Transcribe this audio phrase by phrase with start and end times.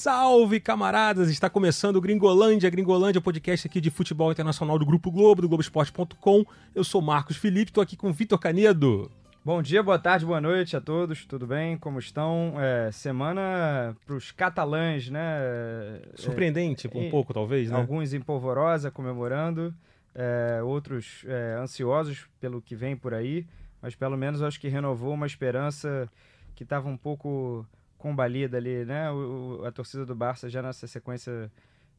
[0.00, 1.28] Salve, camaradas!
[1.28, 6.42] Está começando o Gringolândia, Gringolândia, podcast aqui de futebol internacional do Grupo Globo, do Globoesporte.com.
[6.74, 9.10] Eu sou Marcos Felipe, estou aqui com o Vitor Canedo.
[9.44, 11.76] Bom dia, boa tarde, boa noite a todos, tudo bem?
[11.76, 12.54] Como estão?
[12.58, 15.20] É, semana para os catalães, né?
[16.14, 17.76] Surpreendente, é, um pouco, talvez, né?
[17.76, 19.74] Alguns em polvorosa, comemorando,
[20.14, 23.46] é, outros é, ansiosos pelo que vem por aí,
[23.82, 26.08] mas pelo menos acho que renovou uma esperança
[26.54, 27.66] que estava um pouco
[28.00, 29.12] combalida ali, né?
[29.12, 31.52] O, a torcida do Barça já nessa sequência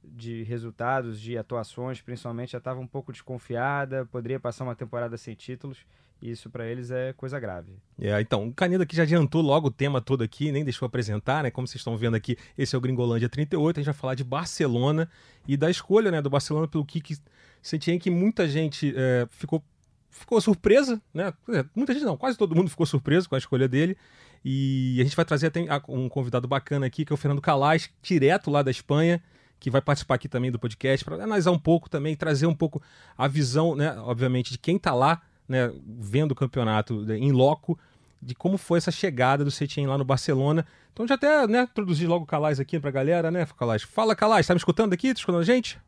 [0.03, 5.35] de resultados, de atuações, principalmente, já estava um pouco desconfiada, poderia passar uma temporada sem
[5.35, 5.85] títulos,
[6.19, 7.73] e isso para eles é coisa grave.
[7.99, 11.43] É, então, o Canedo aqui já adiantou logo o tema todo aqui, nem deixou apresentar,
[11.43, 11.51] né?
[11.51, 14.23] Como vocês estão vendo aqui, esse é o Gringolândia 38, a gente vai falar de
[14.23, 15.07] Barcelona
[15.47, 17.15] e da escolha, né, do Barcelona pelo Kik
[17.61, 19.63] Setien, que muita gente é, ficou
[20.09, 21.33] ficou surpresa, né?
[21.73, 23.97] Muita gente não, quase todo mundo ficou surpreso com a escolha dele.
[24.43, 27.89] E a gente vai trazer até um convidado bacana aqui, que é o Fernando Calais,
[28.01, 29.21] direto lá da Espanha,
[29.59, 32.81] que vai participar aqui também do podcast, para analisar um pouco também, trazer um pouco
[33.15, 37.77] a visão, né, obviamente, de quem está lá, né, vendo o campeonato né, em loco,
[38.19, 40.65] de como foi essa chegada do Setien lá no Barcelona.
[40.91, 43.83] Então já até, né, introduzir logo o Calais aqui para a galera, né, Calais?
[43.83, 45.13] Fala, Calais, tá me escutando aqui?
[45.13, 45.79] Tá escutando a gente?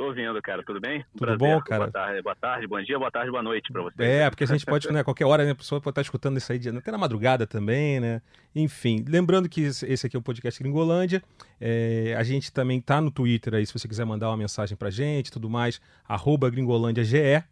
[0.00, 0.62] Tô ouvindo, cara.
[0.62, 1.04] Tudo bem?
[1.12, 1.38] Tudo Prazer.
[1.38, 1.80] bom, cara?
[1.80, 4.02] Boa tarde, boa tarde, bom dia, boa tarde, boa noite para você.
[4.02, 6.50] É, porque a gente pode, né, qualquer hora, né, a pessoa pode estar escutando isso
[6.50, 8.22] aí, até na madrugada também, né?
[8.56, 11.22] Enfim, lembrando que esse aqui é o podcast Gringolândia.
[11.60, 14.88] É, a gente também tá no Twitter aí, se você quiser mandar uma mensagem pra
[14.88, 17.44] gente, tudo mais, arroba gringolândiage.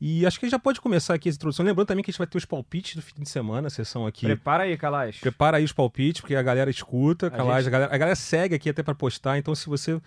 [0.00, 1.64] E acho que já pode começar aqui essa introdução.
[1.64, 4.04] Lembrando também que a gente vai ter os palpites do fim de semana, a sessão
[4.04, 4.26] aqui.
[4.26, 5.16] Prepara aí, Calais.
[5.18, 7.68] Prepara aí os palpites, porque a galera escuta, a, gente...
[7.68, 9.38] a, galera, a galera segue aqui até para postar.
[9.38, 9.98] Então, se você,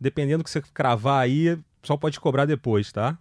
[0.00, 3.18] dependendo do que você cravar aí, só pode cobrar depois, tá?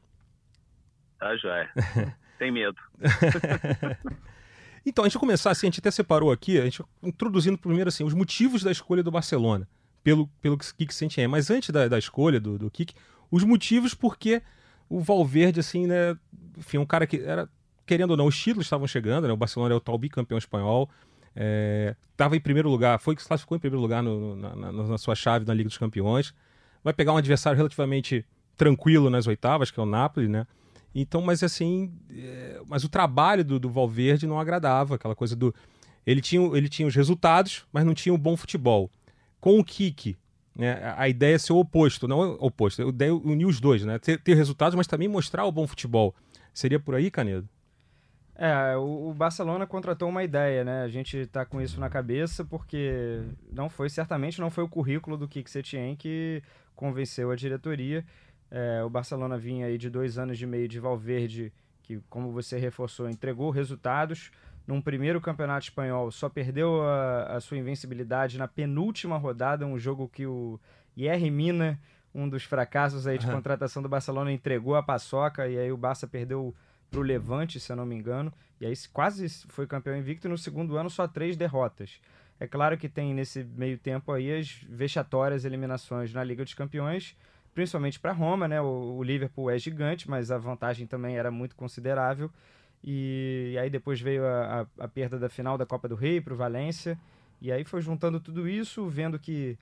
[1.19, 1.69] Tá, joia.
[2.37, 2.77] Tem medo.
[4.85, 8.03] então, a gente começar assim, a gente até separou aqui, a gente introduzindo primeiro assim,
[8.03, 9.67] os motivos da escolha do Barcelona,
[10.03, 11.27] pelo, pelo Kik Sentien.
[11.27, 12.94] Mas antes da, da escolha do, do Kik,
[13.31, 14.41] os motivos porque
[14.89, 16.17] o Valverde, assim, né,
[16.57, 17.50] enfim, um cara que era,
[17.85, 20.89] querendo ou não, os títulos estavam chegando, né, o Barcelona é o tal bicampeão espanhol,
[22.11, 24.71] estava é, em primeiro lugar, foi que se classificou em primeiro lugar no, na, na,
[24.71, 26.33] na sua chave na Liga dos Campeões,
[26.85, 28.23] vai pegar um adversário relativamente
[28.56, 30.46] tranquilo nas oitavas, que é o Napoli, né?
[30.94, 35.53] Então, mas assim, é, mas o trabalho do, do Valverde não agradava, aquela coisa do
[36.06, 38.91] ele tinha, ele tinha os resultados, mas não tinha o bom futebol.
[39.41, 40.16] Com o Kiki,
[40.56, 43.59] né, a ideia é ser o oposto, não o oposto, a ideia é unir os
[43.59, 43.97] dois, né?
[43.97, 46.13] Ter, ter resultados, mas também mostrar o bom futebol.
[46.53, 47.50] Seria por aí, Canedo?
[48.38, 50.84] É, o, Barcelona contratou uma ideia, né?
[50.84, 55.18] A gente está com isso na cabeça porque não foi, certamente não foi o currículo
[55.18, 56.44] do Kik Setien que
[56.75, 58.06] convenceu a diretoria.
[58.52, 61.52] É, o Barcelona vinha aí de dois anos e meio de Valverde,
[61.84, 64.31] que, como você reforçou, entregou resultados.
[64.68, 70.09] Num primeiro campeonato espanhol, só perdeu a, a sua invencibilidade na penúltima rodada, um jogo
[70.09, 70.59] que o
[70.97, 71.80] Yerry Mina,
[72.13, 73.34] um dos fracassos aí de uhum.
[73.34, 76.56] contratação do Barcelona, entregou a paçoca e aí o Barça perdeu
[76.90, 80.30] para o Levante, se eu não me engano, e aí quase foi campeão invicto e
[80.30, 82.00] no segundo ano só três derrotas.
[82.40, 87.16] É claro que tem nesse meio tempo aí as vexatórias eliminações na Liga dos Campeões,
[87.53, 88.62] principalmente para Roma, né?
[88.62, 92.29] O, o, Liverpool é gigante, mas a vantagem também era muito considerável.
[92.84, 96.19] E, e aí depois veio a, a, a, perda da final da Copa do Rei
[96.19, 97.00] para o Valência.
[97.41, 99.57] E aí foi juntando tudo isso, vendo que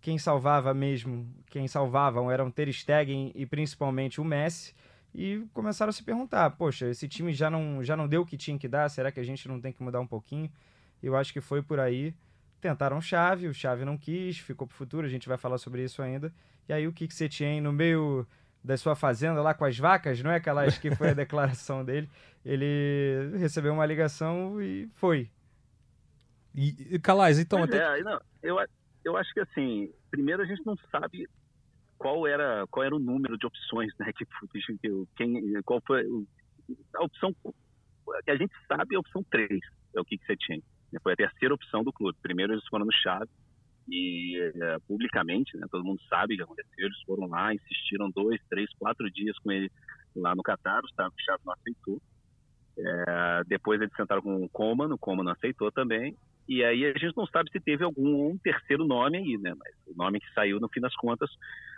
[0.00, 4.74] quem salvava mesmo, quem salvavam eram Ter Stegen e principalmente o Messi.
[5.14, 8.36] E começaram a se perguntar, poxa, esse time já não, já não deu o que
[8.36, 10.50] tinha que dar, será que a gente não tem que mudar um pouquinho?
[11.04, 12.14] Eu acho que foi por aí.
[12.60, 15.84] Tentaram chave, o chave não quis, ficou para o futuro, a gente vai falar sobre
[15.84, 16.32] isso ainda.
[16.66, 18.26] E aí o que, que você tinha no meio
[18.64, 22.08] da sua fazenda lá com as vacas, não é aquelas que foi a declaração dele,
[22.42, 25.30] ele recebeu uma ligação e foi.
[26.54, 27.62] E, Calais, então...
[27.62, 27.98] Até...
[27.98, 28.56] É, não, eu,
[29.04, 31.28] eu acho que assim, primeiro a gente não sabe
[31.98, 34.26] qual era, qual era o número de opções, né, que,
[35.16, 36.06] quem, qual foi
[36.94, 37.34] a opção,
[38.26, 39.60] a gente sabe a opção 3,
[39.94, 40.62] é o que, que você tinha.
[41.02, 42.18] Foi a terceira opção do clube.
[42.22, 43.28] Primeiro eles foram no chave,
[43.88, 48.40] e é, publicamente, né, todo mundo sabe o que aconteceu, eles foram lá, insistiram dois,
[48.48, 49.70] três, quatro dias com ele
[50.16, 52.00] lá no Catar, o Estado Chave não aceitou.
[52.78, 56.16] É, depois eles sentaram com o Coman, o Coman não aceitou também,
[56.48, 59.74] e aí a gente não sabe se teve algum um terceiro nome aí, né, mas
[59.86, 61.30] o nome que saiu no fim das contas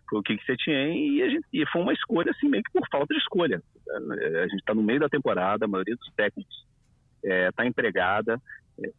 [0.09, 2.73] foi o que você tinha e, a gente, e foi uma escolha assim meio que
[2.73, 3.61] por falta de escolha.
[3.89, 6.65] A gente está no meio da temporada, a maioria dos técnicos
[7.23, 8.41] está é, tá empregada,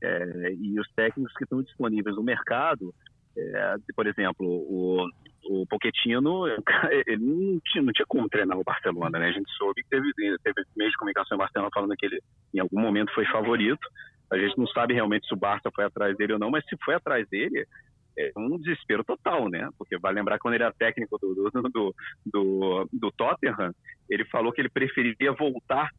[0.02, 2.94] é, e os técnicos que estão disponíveis no mercado,
[3.38, 5.08] é, por exemplo, o,
[5.50, 6.48] o Pochettino,
[7.08, 9.28] ele não tinha, não tinha como treinar o Barcelona, né?
[9.28, 10.12] A gente soube que teve,
[10.44, 12.22] teve meio de comunicação em Barcelona falando que ele
[12.54, 13.88] em algum momento foi favorito.
[14.32, 16.76] A gente não sabe realmente se o Barça foi atrás dele ou não, mas se
[16.84, 17.66] foi atrás dele,
[18.18, 19.70] é um desespero total, né?
[19.78, 21.96] Porque vai lembrar quando ele era técnico do, do, do,
[22.26, 23.72] do, do Tottenham,
[24.10, 25.92] ele falou que ele preferiria voltar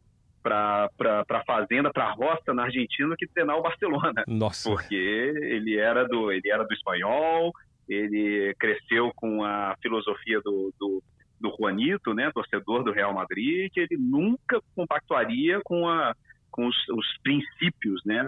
[0.43, 0.89] para
[1.29, 4.25] a fazenda, para a roça na Argentina que treinar o Barcelona.
[4.27, 4.69] Nossa.
[4.69, 7.53] Porque ele era do ele era do espanhol,
[7.89, 11.03] ele cresceu com a filosofia do, do,
[11.41, 16.15] do Juanito, né, torcedor do Real Madrid, que ele nunca compactuaria com a
[16.51, 18.25] com os, os princípios né,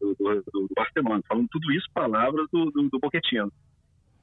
[0.00, 3.52] do, do, do, Barcelona, falando tudo isso palavras do, do, do Pochettino.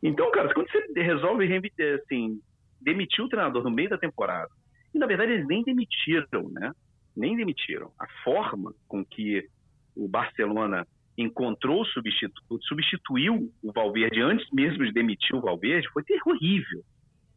[0.02, 1.62] Então, cara, quando você resolve
[2.02, 2.42] assim,
[2.80, 4.50] demitir o treinador no meio da temporada,
[4.94, 6.72] e na verdade eles nem demitiram, né?
[7.16, 7.92] Nem demitiram.
[8.00, 9.48] A forma com que
[9.96, 10.88] o Barcelona
[11.18, 16.84] encontrou substituto, substituiu o Valverde antes mesmo de demitir o Valverde, foi terrível.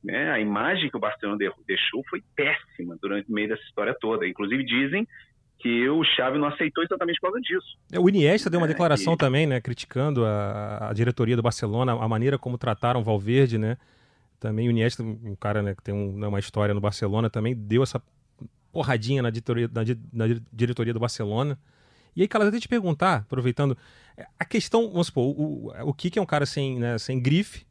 [0.03, 0.31] Né?
[0.31, 4.27] A imagem que o Barcelona deixou foi péssima durante o meio dessa história toda.
[4.27, 5.07] Inclusive dizem
[5.59, 7.79] que o Xavi não aceitou exatamente por causa disso.
[7.91, 9.17] É, o Iniesta deu uma é, declaração e...
[9.17, 13.79] também, né, criticando a, a, diretoria do Barcelona, a maneira como trataram o Valverde, né?
[14.39, 17.55] Também o Iniesta, um cara né, que tem um, né, uma história no Barcelona, também
[17.55, 18.03] deu essa
[18.75, 19.83] porradinha na diretoria, na,
[20.13, 21.57] na diretoria do Barcelona.
[22.17, 23.79] E aí, cara, até te perguntar, aproveitando,
[24.17, 27.65] é, a questão, vamos supor, o, o Kiki é um cara sem, né, sem grife,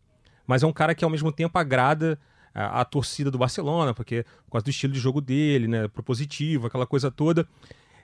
[0.48, 2.18] mas é um cara que ao mesmo tempo agrada
[2.54, 6.68] a, a, torcida do Barcelona, porque por causa do estilo de jogo dele, né, propositivo,
[6.68, 7.48] aquela coisa toda.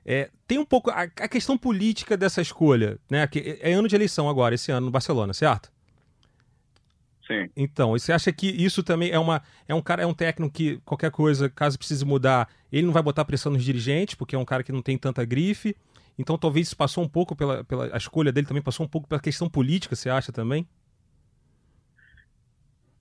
[0.06, 3.28] É, tem um pouco a, a, questão política dessa escolha, né?
[3.28, 5.70] Que é ano de eleição agora, esse ano no Barcelona, certo?
[7.28, 7.48] Sim.
[7.56, 10.78] Então, você acha que isso também é uma é um cara é um técnico que
[10.84, 14.46] qualquer coisa, caso precise mudar, ele não vai botar pressão nos dirigentes, porque é um
[14.46, 15.76] cara que não tem tanta grife.
[16.18, 19.08] Então, talvez isso passou um pouco pela, pela a escolha dele também passou um pouco
[19.08, 20.68] pela questão política, você acha também?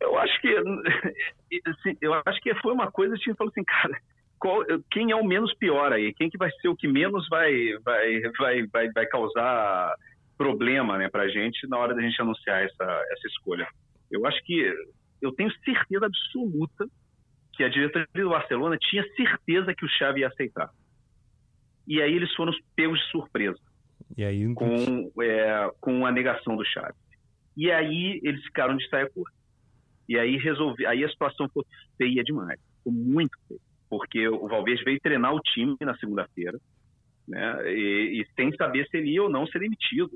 [0.00, 0.49] Eu acho que
[1.67, 4.00] assim, eu acho que foi uma coisa que falou assim, cara,
[4.38, 6.14] qual, quem é o menos pior aí?
[6.14, 9.94] Quem que vai ser o que menos vai vai vai vai, vai causar
[10.37, 13.67] problema, né, pra gente na hora da gente anunciar essa essa escolha?
[14.11, 14.73] Eu acho que
[15.21, 16.87] eu tenho certeza absoluta
[17.59, 20.71] que a diretoria do Barcelona tinha certeza que o Xavi ia aceitar.
[21.89, 23.59] E aí eles foram pegos de surpresa.
[24.17, 26.95] E aí com é, com a negação do Xavi.
[27.57, 29.37] E aí eles ficaram de saia curta.
[30.09, 31.67] E aí resolvi, aí a situação ficou
[31.99, 33.61] feia demais, ficou muito feia,
[33.91, 36.59] porque o Valverde veio treinar o time na segunda-feira,
[37.27, 37.73] né?
[37.73, 40.13] E, e, sem saber se ele ia ou não ser demitido.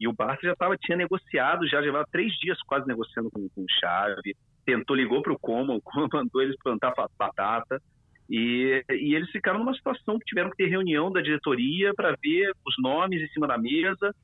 [0.00, 3.60] E o Barça já tava, tinha negociado, já levava três dias quase negociando com, com
[3.60, 7.80] o Xavi, tentou, ligou para o Como, o mandou eles plantar batata,
[8.28, 12.52] e, e, eles ficaram numa situação que tiveram que ter reunião da diretoria para ver
[12.64, 14.14] os nomes em cima da mesa,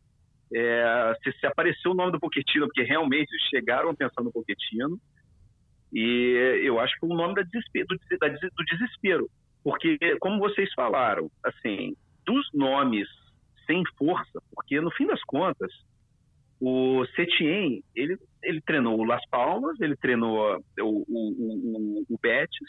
[0.54, 4.96] é, se, se, apareceu o nome do Pochettino, porque realmente chegaram a pensar no Pochettino,
[5.92, 9.28] e eu acho que o nome da desespero, do, da, do desespero,
[9.64, 13.08] porque, como vocês falaram, assim, dos nomes
[13.66, 15.72] sem força, porque no fim das contas,
[16.61, 22.69] o Setien, ele, ele treinou o Las Palmas, ele treinou o, o, o, o Betis,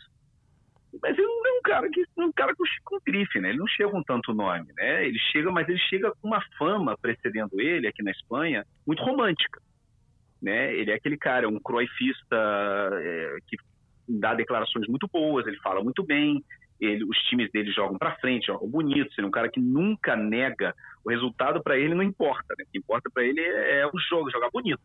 [1.01, 3.49] mas ele é um cara que um cara com, com grife, né?
[3.49, 5.05] Ele não chega com tanto nome, né?
[5.05, 9.61] Ele chega, mas ele chega com uma fama precedendo ele aqui na Espanha muito romântica,
[10.41, 10.73] né?
[10.75, 12.35] Ele é aquele cara, um croifista
[12.93, 13.57] é, que
[14.07, 16.43] dá declarações muito boas, ele fala muito bem,
[16.79, 20.15] ele, os times dele jogam para frente, jogam bonito, ele é um cara que nunca
[20.15, 22.65] nega o resultado para ele não importa, né?
[22.67, 24.81] O que importa para ele é, é, o jogo, jogar bonito.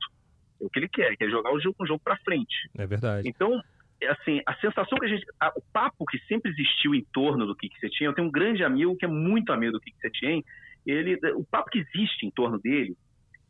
[0.60, 2.70] É o que ele quer, quer jogar o jogo, um jogo para frente.
[2.78, 3.28] É verdade.
[3.28, 3.60] Então,
[4.08, 5.26] assim, a sensação que a gente.
[5.40, 8.64] A, o papo que sempre existiu em torno do Kik Setien, eu tenho um grande
[8.64, 10.44] amigo que é muito amigo do Kik Setien,
[10.86, 12.96] ele, o papo que existe em torno dele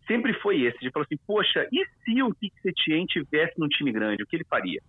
[0.07, 3.93] sempre foi esse, de falar assim, poxa, e se o Kik Setien tivesse num time
[3.93, 4.81] grande, o que ele faria?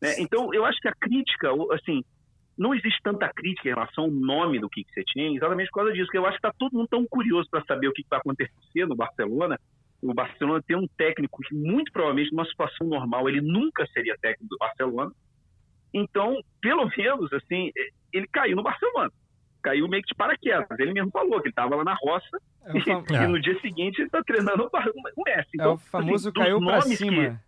[0.00, 0.16] Né?
[0.18, 2.04] Então, eu acho que a crítica, assim,
[2.56, 6.10] não existe tanta crítica em relação ao nome do Kik Setien, exatamente por causa disso,
[6.10, 8.86] que eu acho que está todo mundo tão curioso para saber o que vai acontecer
[8.86, 9.58] no Barcelona,
[10.04, 14.50] o Barcelona tem um técnico que muito provavelmente numa situação normal ele nunca seria técnico
[14.50, 15.10] do Barcelona.
[15.94, 17.70] Então, pelo menos assim,
[18.12, 19.10] ele caiu no Barcelona.
[19.62, 20.78] Caiu meio que de paraquedas.
[20.78, 23.02] Ele mesmo falou que ele estava lá na roça é fam...
[23.10, 23.26] e, é.
[23.26, 25.50] no dia seguinte ele está treinando o Messi.
[25.54, 27.40] Então, é o famoso assim, caiu para cima.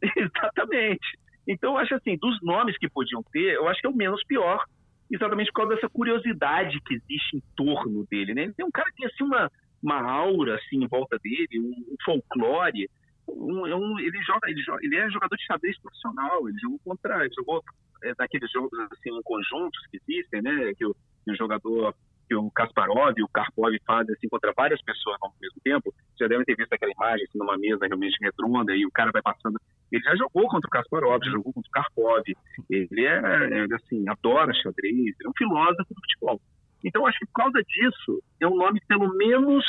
[0.00, 0.10] Que...
[0.20, 1.18] Exatamente.
[1.46, 4.24] Então, eu acho assim, dos nomes que podiam ter, eu acho que é o menos
[4.24, 4.64] pior,
[5.10, 8.44] exatamente por causa dessa curiosidade que existe em torno dele, né?
[8.44, 9.50] Ele tem um cara que tem assim uma
[9.84, 12.88] uma aura assim em volta dele, um, um folclore.
[13.28, 16.48] Um, é um, ele joga, ele joga, ele é jogador de xadrez profissional.
[16.48, 17.62] Ele jogou contra, ele jogou
[18.02, 20.72] é, daqueles jogos assim conjuntos que existem, né?
[20.74, 21.94] Que o, que o jogador
[22.28, 25.94] que o Kasparov e o Karpov fazem assim contra várias pessoas ao mesmo tempo.
[26.18, 29.22] Já devem ter visto aquela imagem assim, numa mesa realmente redonda e o cara vai
[29.22, 29.60] passando.
[29.92, 32.24] Ele já jogou contra o Kasparov, já jogou contra o Karpov.
[32.70, 36.40] Ele é, é assim, adora xadrez, é um filósofo do futebol.
[36.84, 39.64] Então, acho que por causa disso, é um nome, pelo menos,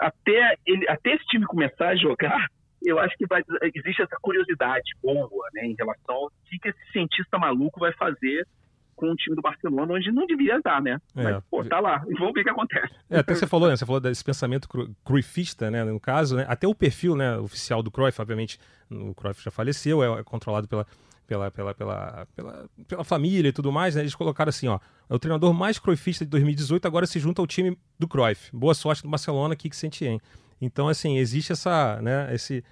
[0.00, 2.48] até, ele, até esse time começar a jogar,
[2.84, 7.38] eu acho que vai, existe essa curiosidade boa né, em relação ao que esse cientista
[7.38, 8.46] maluco vai fazer
[8.94, 11.00] com o time do Barcelona, onde não devia estar, né?
[11.16, 11.22] É.
[11.22, 12.04] Mas, pô, tá lá.
[12.08, 12.94] E vamos ver o que acontece.
[13.10, 13.76] É, até você falou, né?
[13.76, 14.68] Você falou desse pensamento
[15.04, 15.84] cruifista, né?
[15.84, 16.46] No caso, né?
[16.48, 18.58] Até o perfil né, oficial do Cruyff, obviamente,
[18.90, 20.86] o Cruyff já faleceu, é, é controlado pela,
[21.26, 24.02] pela, pela, pela, pela, pela família e tudo mais, né?
[24.02, 27.46] Eles colocaram assim, ó, é o treinador mais cruifista de 2018, agora se junta ao
[27.46, 28.50] time do Cruyff.
[28.54, 30.20] Boa sorte do Barcelona, Kik Sentien.
[30.60, 32.64] Então, assim, existe essa, né, esse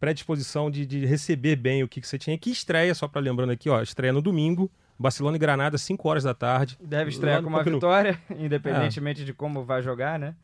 [0.00, 3.80] predisposição de, de receber bem o Kik Sentien, que estreia, só para lembrando aqui, ó,
[3.80, 6.76] estreia no domingo, Barcelona e Granada, 5 horas da tarde.
[6.80, 9.24] Deve estrear com uma vitória, independentemente é.
[9.24, 10.34] de como vai jogar, né?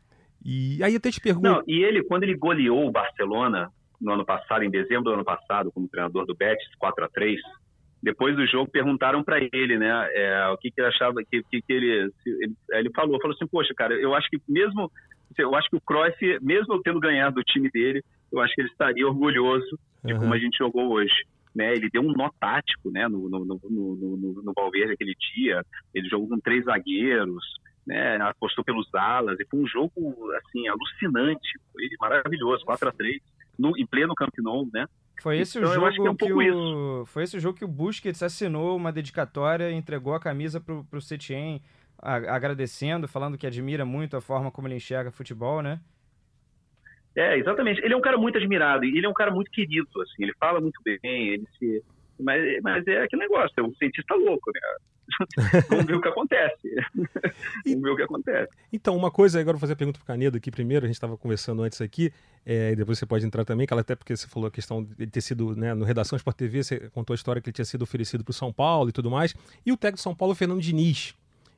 [0.43, 1.47] E aí eu até te pergunto.
[1.47, 5.23] Não, e ele, quando ele goleou o Barcelona no ano passado, em dezembro do ano
[5.23, 7.39] passado, como treinador do Betis, 4 a 3
[8.03, 11.61] depois do jogo perguntaram para ele, né, é, o que, que ele achava, que, que,
[11.61, 14.91] que ele, ele, ele falou, falou assim, poxa, cara, eu acho que mesmo,
[15.37, 18.69] eu acho que o Cruyff, mesmo tendo ganhado o time dele, eu acho que ele
[18.69, 20.19] estaria orgulhoso de uhum.
[20.19, 21.15] como a gente jogou hoje
[21.55, 21.73] né?
[21.73, 23.07] Ele deu um nó tático, né?
[23.07, 25.63] No, no, no, no, no Valverde aquele dia.
[25.93, 27.43] Ele jogou com três zagueiros,
[27.85, 28.17] né?
[28.21, 29.91] Apostou pelos alas e foi um jogo
[30.37, 33.21] assim alucinante, foi maravilhoso, 4 a 3
[33.57, 34.85] no, em pleno Camp Nou, né?
[35.21, 37.05] Foi esse então, o jogo que, é um que o isso.
[37.05, 41.61] foi esse jogo que o Busquets assinou uma dedicatória, entregou a camisa pro, pro Setien,
[41.97, 45.79] agradecendo, falando que admira muito a forma como ele enxerga futebol, né?
[47.15, 47.81] É, exatamente.
[47.83, 50.23] Ele é um cara muito admirado e ele é um cara muito querido, assim.
[50.23, 51.83] Ele fala muito bem, ele se...
[52.19, 54.61] Mas, mas é aquele negócio, é um cientista louco, né?
[55.69, 56.75] Vamos ver o que acontece.
[57.65, 58.51] Vamos ver o que acontece.
[58.71, 60.95] Então, uma coisa, agora vou fazer a pergunta para o Canedo aqui primeiro, a gente
[60.95, 62.11] estava conversando antes aqui,
[62.45, 64.83] é, e depois você pode entrar também, que ela até porque você falou a questão
[64.83, 67.65] de ter sido, né, no Redação Sport TV, você contou a história que ele tinha
[67.65, 70.35] sido oferecido para o São Paulo e tudo mais, e o técnico do São Paulo,
[70.35, 71.15] Fernando Diniz,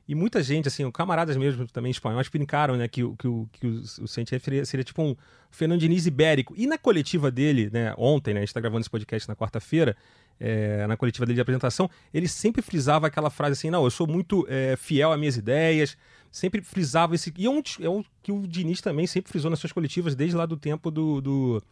[0.08, 4.06] e muita gente, assim, camaradas mesmo também espanhóis, brincaram, né, que, que, que o, o
[4.06, 5.16] seria, seria tipo um
[5.50, 6.54] Fernando Diniz ibérico.
[6.56, 9.96] E na coletiva dele, né, ontem, né, a gente está gravando esse podcast na quarta-feira,
[10.38, 14.06] é, na coletiva dele de apresentação, ele sempre frisava aquela frase assim: não, eu sou
[14.06, 15.96] muito é, fiel às minhas ideias,
[16.30, 17.32] sempre frisava esse.
[17.36, 20.36] E é, um, é o que o Diniz também sempre frisou nas suas coletivas, desde
[20.36, 21.20] lá do tempo do.
[21.20, 21.62] do,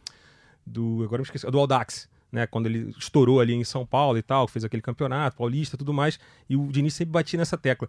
[0.65, 2.13] do agora me esqueci, do Aldax.
[2.31, 5.93] Né, quando ele estourou ali em São Paulo e tal, fez aquele campeonato paulista tudo
[5.93, 7.87] mais, e o Diniz sempre batia nessa tecla.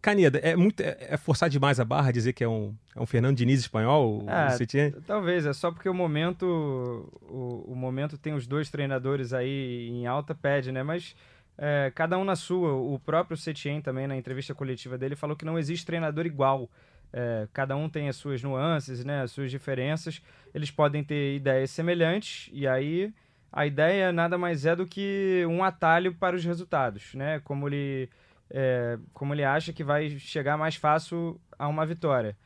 [0.00, 3.06] Caneda, é, muito, é, é, forçar demais a barra dizer que é um, é um
[3.06, 4.24] Fernando Diniz espanhol?
[4.28, 6.44] É, talvez, é só porque o momento
[7.22, 10.84] o, o, momento tem os dois treinadores aí em alta pede, né?
[10.84, 11.16] Mas
[11.56, 12.72] é, cada um na sua.
[12.74, 16.70] O próprio Setien também, na entrevista coletiva dele, falou que não existe treinador igual.
[17.12, 20.22] É, cada um tem as suas nuances, né, as suas diferenças.
[20.54, 23.12] Eles podem ter ideias semelhantes e aí
[23.50, 27.40] a ideia nada mais é do que um atalho para os resultados, né?
[27.40, 28.08] Como ele
[28.50, 32.36] é, como ele acha que vai chegar mais fácil a uma vitória.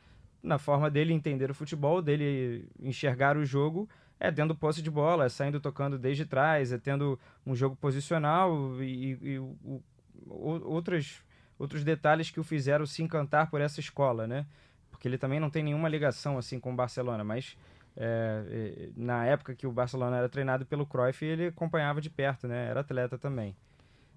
[0.41, 3.87] Na forma dele entender o futebol, dele enxergar o jogo,
[4.19, 8.81] é tendo posse de bola, é saindo tocando desde trás, é tendo um jogo posicional
[8.81, 9.81] e, e, o,
[10.27, 11.23] outros,
[11.57, 14.45] outros detalhes que o fizeram se encantar por essa escola, né?
[14.91, 17.57] Porque ele também não tem nenhuma ligação assim com o Barcelona, mas
[17.95, 22.47] é, é na época que o Barcelona era treinado pelo Cruyff, ele acompanhava de perto,
[22.47, 22.67] né?
[22.67, 23.55] Era atleta também.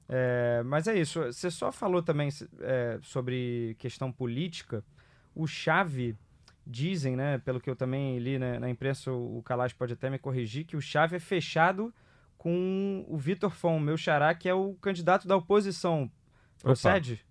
[0.08, 1.20] É, mas é isso.
[1.24, 2.28] Você só falou também
[2.60, 4.84] é, sobre questão política.
[5.34, 6.16] O Chave,
[6.66, 10.18] dizem, né, pelo que eu também li né, na imprensa, o Kalash pode até me
[10.18, 11.94] corrigir, que o Chave é fechado
[12.36, 16.10] com o Vitor Fon, meu xará, que é o candidato da oposição.
[16.60, 17.14] Procede?
[17.14, 17.26] Opa.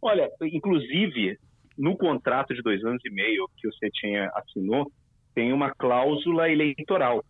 [0.00, 1.38] Olha, inclusive,
[1.76, 4.90] no contrato de dois anos e meio que o Cetinha assinou,
[5.34, 7.24] tem uma cláusula eleitoral.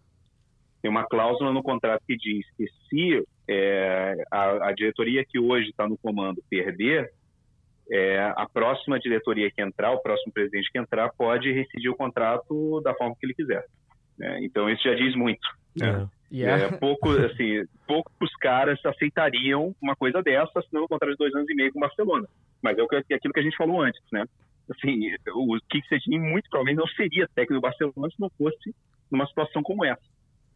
[0.83, 5.71] Tem uma cláusula no contrato que diz que se é, a, a, diretoria que hoje
[5.71, 7.11] está no comando perder,
[7.91, 12.81] é, a próxima diretoria que entrar, o próximo presidente que entrar, pode rescindir o contrato
[12.83, 13.65] da forma que ele quiser.
[14.19, 14.41] Né?
[14.43, 15.47] Então isso já diz muito.
[15.75, 16.07] Né?
[16.31, 16.65] Yeah.
[16.65, 21.49] É, pouco, assim, poucos caras aceitariam uma coisa dessa, assinando um contrato de dois anos
[21.49, 22.29] e meio com o Barcelona.
[22.63, 24.25] Mas é, é aquilo que a gente falou antes, né?
[24.71, 28.75] Assim, o Kik Setien muito provavelmente não seria técnico do Barcelona se não fosse
[29.11, 30.03] numa situação como essa.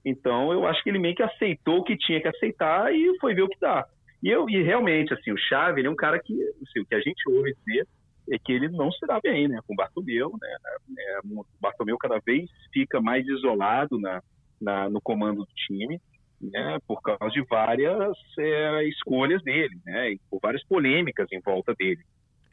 [0.04, 3.35] Então, eu acho que ele meio que aceitou o que tinha que aceitar e foi
[3.35, 3.87] ver o que dá.
[4.23, 6.32] E, eu, e realmente, assim, o Xavi, ele é um cara que,
[6.62, 7.87] assim, o que a gente ouve dizer
[8.30, 10.56] é que ele não se dá bem, né, com o Bartomeu, né,
[10.97, 14.23] é, o Bartomeu cada vez fica mais isolado na,
[14.61, 16.00] na, no comando do time,
[16.40, 22.02] né, por causa de várias é, escolhas dele, né, por várias polêmicas em volta dele.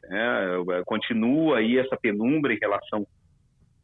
[0.04, 0.20] Né,
[0.84, 3.06] continua aí essa penumbra em relação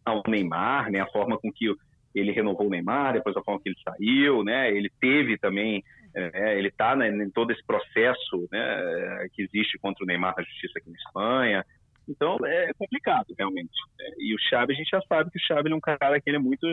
[0.04, 1.72] ao Neymar, né, a forma com que
[2.18, 4.70] ele renovou o Neymar, depois a forma que ele saiu, né?
[4.70, 5.82] Ele teve também,
[6.14, 10.42] é, ele está né, em todo esse processo né, que existe contra o Neymar na
[10.42, 11.64] justiça aqui na Espanha.
[12.08, 13.74] Então é complicado realmente.
[13.98, 14.06] Né?
[14.18, 16.36] E o Xavi a gente já sabe que o Xavi é um cara que ele
[16.36, 16.66] é muito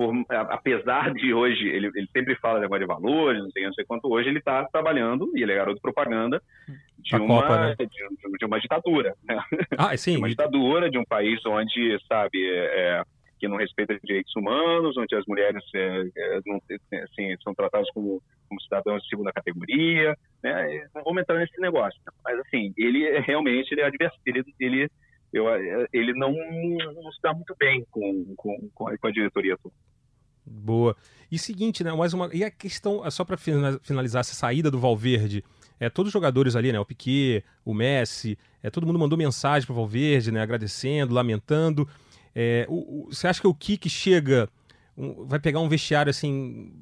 [0.00, 4.10] por, apesar de hoje, ele, ele sempre fala de valores, não sei, não sei quanto,
[4.10, 6.42] hoje ele está trabalhando, e ele é garoto de propaganda,
[6.98, 7.74] de, uma, Copa, né?
[7.78, 9.14] de, de, uma ditadura.
[9.28, 9.38] Né?
[9.76, 10.12] Ah, sim.
[10.16, 13.02] De uma ditadura, de um país onde, sabe, é,
[13.40, 16.60] que não respeita direitos humanos, onde as mulheres é, é não,
[17.02, 20.88] assim, são tratadas como, como cidadãos de segunda categoria, né?
[20.94, 21.98] Não vamos entrar nesse negócio.
[22.22, 24.90] Mas, assim, ele é, realmente ele é adversário, ele,
[25.32, 25.46] eu,
[25.92, 29.56] ele não, não se dá muito bem com, com, com, a, com a diretoria.
[30.44, 30.94] Boa.
[31.32, 31.92] E seguinte, né?
[31.92, 32.28] Mais uma.
[32.34, 35.42] E a questão, só para finalizar essa saída do Valverde,
[35.78, 36.78] é, todos os jogadores ali, né?
[36.78, 40.42] O Piquet, o Messi, é, todo mundo mandou mensagem pro Valverde, né?
[40.42, 41.88] Agradecendo, lamentando.
[42.34, 44.48] É, o, o, você acha que o Kik chega,
[44.96, 46.72] um, vai pegar um vestiário assim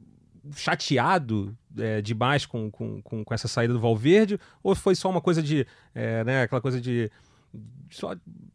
[0.56, 4.38] chateado é, demais com, com, com, com, essa saída do Valverde?
[4.62, 6.42] Ou foi só uma coisa de, é, né?
[6.42, 7.10] Aquela coisa de
[7.90, 8.14] só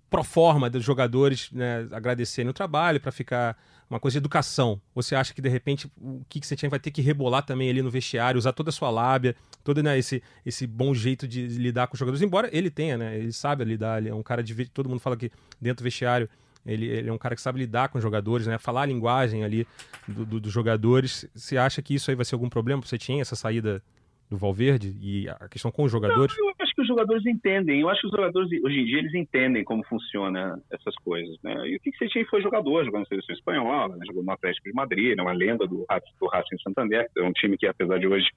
[0.09, 3.57] pro forma dos jogadores né, agradecerem o trabalho para ficar
[3.89, 4.79] uma coisa de educação.
[4.93, 7.81] Você acha que de repente o que você tinha vai ter que rebolar também ali
[7.81, 11.87] no vestiário, usar toda a sua lábia, todo né, esse, esse bom jeito de lidar
[11.87, 13.17] com os jogadores, embora ele tenha, né?
[13.17, 16.29] Ele sabe lidar, ele é um cara de todo mundo fala que dentro do vestiário
[16.65, 18.57] ele, ele é um cara que sabe lidar com os jogadores, né?
[18.57, 19.67] Falar a linguagem ali
[20.07, 21.29] do, do, dos jogadores.
[21.35, 23.81] Você acha que isso aí vai ser algum problema você tinha essa saída
[24.29, 26.35] do Valverde e a questão com os jogadores?
[26.37, 27.81] Não, eu acho que os jogadores entendem.
[27.81, 31.67] Eu acho que os jogadores hoje em dia eles entendem como funciona essas coisas, né?
[31.67, 34.05] E o que você tinha foi jogador, jogando na seleção espanhola, né?
[34.07, 35.23] jogou no Atlético de Madrid, né?
[35.23, 35.85] uma lenda do,
[36.19, 38.27] do Racing Santander, é um time que apesar de hoje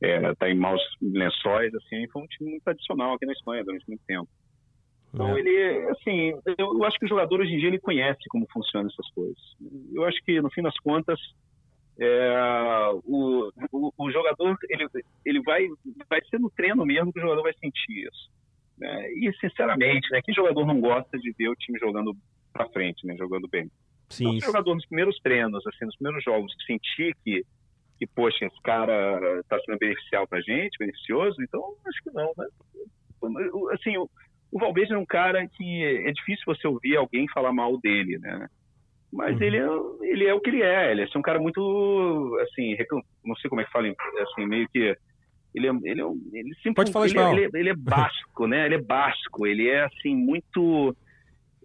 [0.00, 3.86] está é, em maus lençóis, assim, foi um time muito tradicional aqui na Espanha durante
[3.88, 4.28] muito tempo.
[5.14, 5.38] Então, é.
[5.38, 9.08] ele, assim, eu acho que o jogador hoje em dia ele conhece como funcionam essas
[9.12, 9.38] coisas.
[9.92, 11.20] Eu acho que, no fim das contas,
[12.00, 14.88] é, o, o, o, jogador ele,
[15.24, 15.68] ele vai,
[16.10, 18.28] vai ser no treino mesmo que o jogador vai sentir isso.
[18.76, 19.12] Né?
[19.12, 22.16] E, sinceramente, né, que jogador não gosta de ver o time jogando
[22.52, 23.70] para frente, né, jogando bem?
[24.08, 24.24] Sim.
[24.24, 27.44] Então, o jogador nos primeiros treinos, assim, nos primeiros jogos, sentir que,
[27.98, 32.46] que poxa, esse cara está sendo beneficial para gente, beneficioso, então acho que não, né?
[33.72, 34.10] Assim, o,
[34.54, 38.48] o Valverde é um cara que é difícil você ouvir alguém falar mal dele, né?
[39.12, 39.42] Mas uhum.
[39.42, 39.66] ele, é,
[40.02, 40.92] ele é o que ele é.
[40.92, 42.76] Ele é um cara muito, assim,
[43.24, 44.96] não sei como é que fala, assim, meio que
[45.52, 48.46] ele é, ele é, ele sempre, Pode falar ele, é, ele, é, ele é básico,
[48.46, 48.64] né?
[48.66, 50.96] Ele é básico, ele é assim muito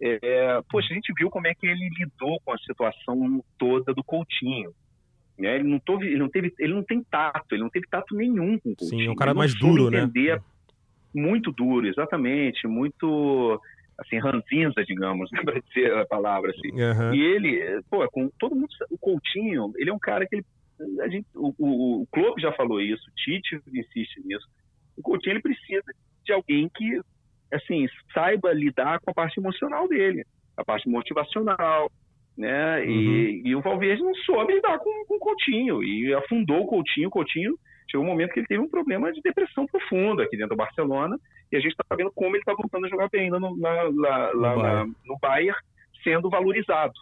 [0.01, 4.03] é, poxa, a gente viu como é que ele lidou com a situação toda do
[4.03, 4.71] Coutinho.
[5.37, 5.55] Né?
[5.55, 8.57] Ele, não teve, ele, não teve, ele não tem tato, ele não teve tato nenhum
[8.59, 9.01] com o Coutinho.
[9.01, 10.09] Sim, é um cara mais duro, né?
[11.13, 13.59] Muito duro, exatamente, muito
[13.99, 16.71] assim, ranzinza, digamos, né, para dizer a palavra assim.
[16.71, 17.13] Uhum.
[17.13, 20.45] E ele, pô, com todo mundo, o Coutinho, ele é um cara que ele,
[21.01, 24.47] a gente, o, o, o clube já falou isso, o Tite insiste nisso.
[24.97, 25.83] O Coutinho ele precisa
[26.25, 27.01] de alguém que,
[27.53, 31.91] assim, saiba lidar com a parte emocional dele, a parte motivacional,
[32.37, 32.79] né?
[32.79, 32.85] Uhum.
[32.85, 37.09] E, e, o Valverde não soube lidar com, com o Coutinho e afundou o Coutinho.
[37.09, 37.55] O Coutinho
[37.89, 41.17] chegou um momento que ele teve um problema de depressão profunda aqui dentro do Barcelona
[41.51, 43.83] e a gente está vendo como ele está voltando a jogar bem ainda no, na,
[43.83, 45.57] lá, lá, no, na, no Bayern,
[46.03, 46.93] sendo valorizado.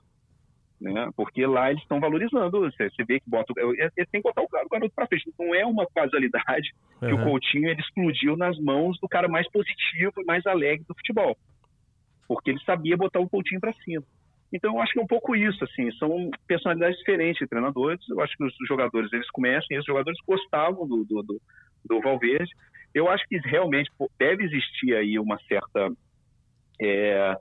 [0.79, 1.09] Né?
[1.15, 2.59] Porque lá eles estão valorizando.
[2.59, 3.51] Você, você vê que bota.
[3.57, 5.33] Ele tem que botar o garoto para frente.
[5.37, 6.71] Não é uma casualidade
[7.01, 7.07] uhum.
[7.07, 10.95] que o Coutinho ele explodiu nas mãos do cara mais positivo e mais alegre do
[10.95, 11.35] futebol.
[12.27, 14.03] Porque ele sabia botar o Coutinho para cima.
[14.51, 17.99] Então, eu acho que é um pouco isso, assim, são personalidades diferentes de treinadores.
[18.09, 21.41] Eu acho que os jogadores, eles começam, e os jogadores gostavam do, do, do,
[21.85, 22.49] do Valverde.
[22.93, 25.91] Eu acho que realmente deve existir aí uma certa,
[26.81, 27.35] é,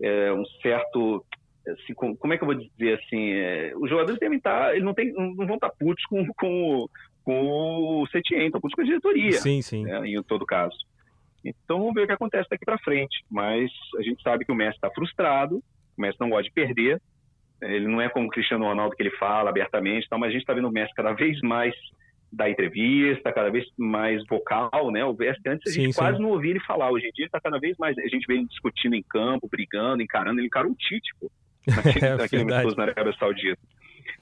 [0.00, 1.24] é, um certo,
[1.66, 4.94] assim, como, é que eu vou dizer assim, é, os jogadores devem estar, eles não,
[4.94, 6.86] tem, não vão estar putos com, com,
[7.24, 9.82] com o Setien, estão putos com a diretoria, sim, sim.
[9.82, 10.76] Né, em todo caso.
[11.44, 13.24] Então, vamos ver o que acontece daqui para frente.
[13.30, 15.62] Mas a gente sabe que o Messi está frustrado,
[15.96, 17.00] o Messi não gosta de perder.
[17.60, 20.42] Ele não é como o Cristiano Ronaldo que ele fala abertamente, tal, mas a gente
[20.42, 21.74] está vendo o Messi cada vez mais
[22.32, 25.04] da entrevista, cada vez mais vocal, né?
[25.04, 26.22] O Messi antes a gente sim, quase sim.
[26.22, 26.90] não ouvia ele falar.
[26.90, 27.96] Hoje em dia ele está cada vez mais.
[27.98, 30.40] A gente vê ele discutindo em campo, brigando, encarando.
[30.40, 31.30] Ele encarou o Tite, pô,
[31.68, 33.60] naquele, é, naquele na Arábia Saudita.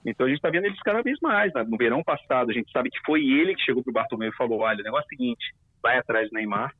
[0.04, 1.52] Então a gente está vendo eles cada vez mais.
[1.54, 1.64] Né?
[1.68, 4.36] No verão passado, a gente sabe que foi ele que chegou para o Bartomeu e
[4.36, 6.74] falou: olha, o negócio é o seguinte, vai atrás do Neymar,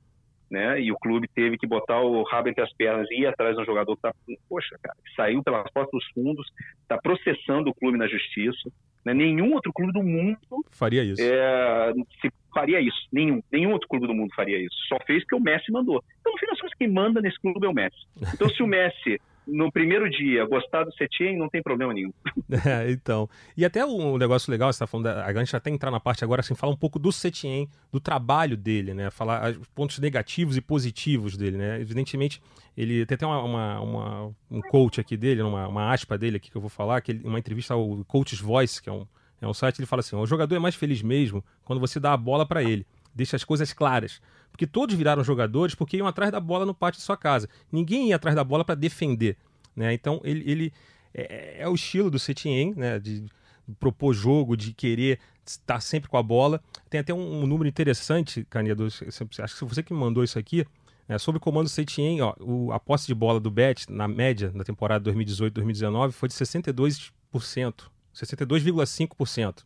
[0.51, 0.81] né?
[0.81, 3.63] E o clube teve que botar o rabo entre as pernas e ir atrás de
[3.63, 4.13] um jogador que tá,
[4.49, 6.47] poxa, cara, saiu pelas portas dos fundos,
[6.83, 8.71] está processando o clube na justiça.
[9.05, 9.15] Né?
[9.15, 10.39] Nenhum outro clube do mundo
[10.73, 11.23] faria isso.
[11.23, 13.09] É, se faria isso.
[13.13, 14.77] Nenhum, nenhum outro clube do mundo faria isso.
[14.89, 16.03] Só fez porque o Messi mandou.
[16.21, 17.97] Então, no fim das contas, quem manda nesse clube é o Messi.
[18.35, 22.13] Então, se o Messi no primeiro dia gostar do Setien, não tem problema nenhum.
[22.67, 23.29] É, então.
[23.57, 26.25] E até um negócio legal, você está falando, da, a gente até entrar na parte
[26.25, 29.09] agora, assim, falar um pouco do Setien, do trabalho dele, né?
[29.11, 31.81] Falar os pontos negativos e positivos dele, né?
[31.81, 32.43] Evidentemente,
[32.77, 36.51] ele tem até uma, uma, uma um coach aqui dele, uma, uma aspa dele aqui
[36.51, 39.07] que eu vou falar, que ele, uma entrevista ao Coach's Voice, que é um,
[39.41, 42.13] é um site, ele fala assim: o jogador é mais feliz mesmo quando você dá
[42.13, 44.21] a bola para ele, deixa as coisas claras.
[44.51, 47.49] Porque todos viraram jogadores porque iam atrás da bola no pátio de sua casa.
[47.71, 49.37] Ninguém ia atrás da bola para defender.
[49.75, 49.93] Né?
[49.95, 50.73] Então ele, ele
[51.15, 52.99] é, é, o estilo do Setien, né?
[52.99, 53.25] de
[53.79, 56.61] propor jogo, de querer estar sempre com a bola.
[56.89, 60.67] Tem até um, um número interessante, Canedo, acho que você que mandou isso aqui,
[61.09, 64.53] é, sobre o comando Setien, ó, o, a posse de bola do Bet, na média,
[64.55, 67.11] na temporada 2018-2019, foi de 62%,
[68.15, 69.65] 62,5%.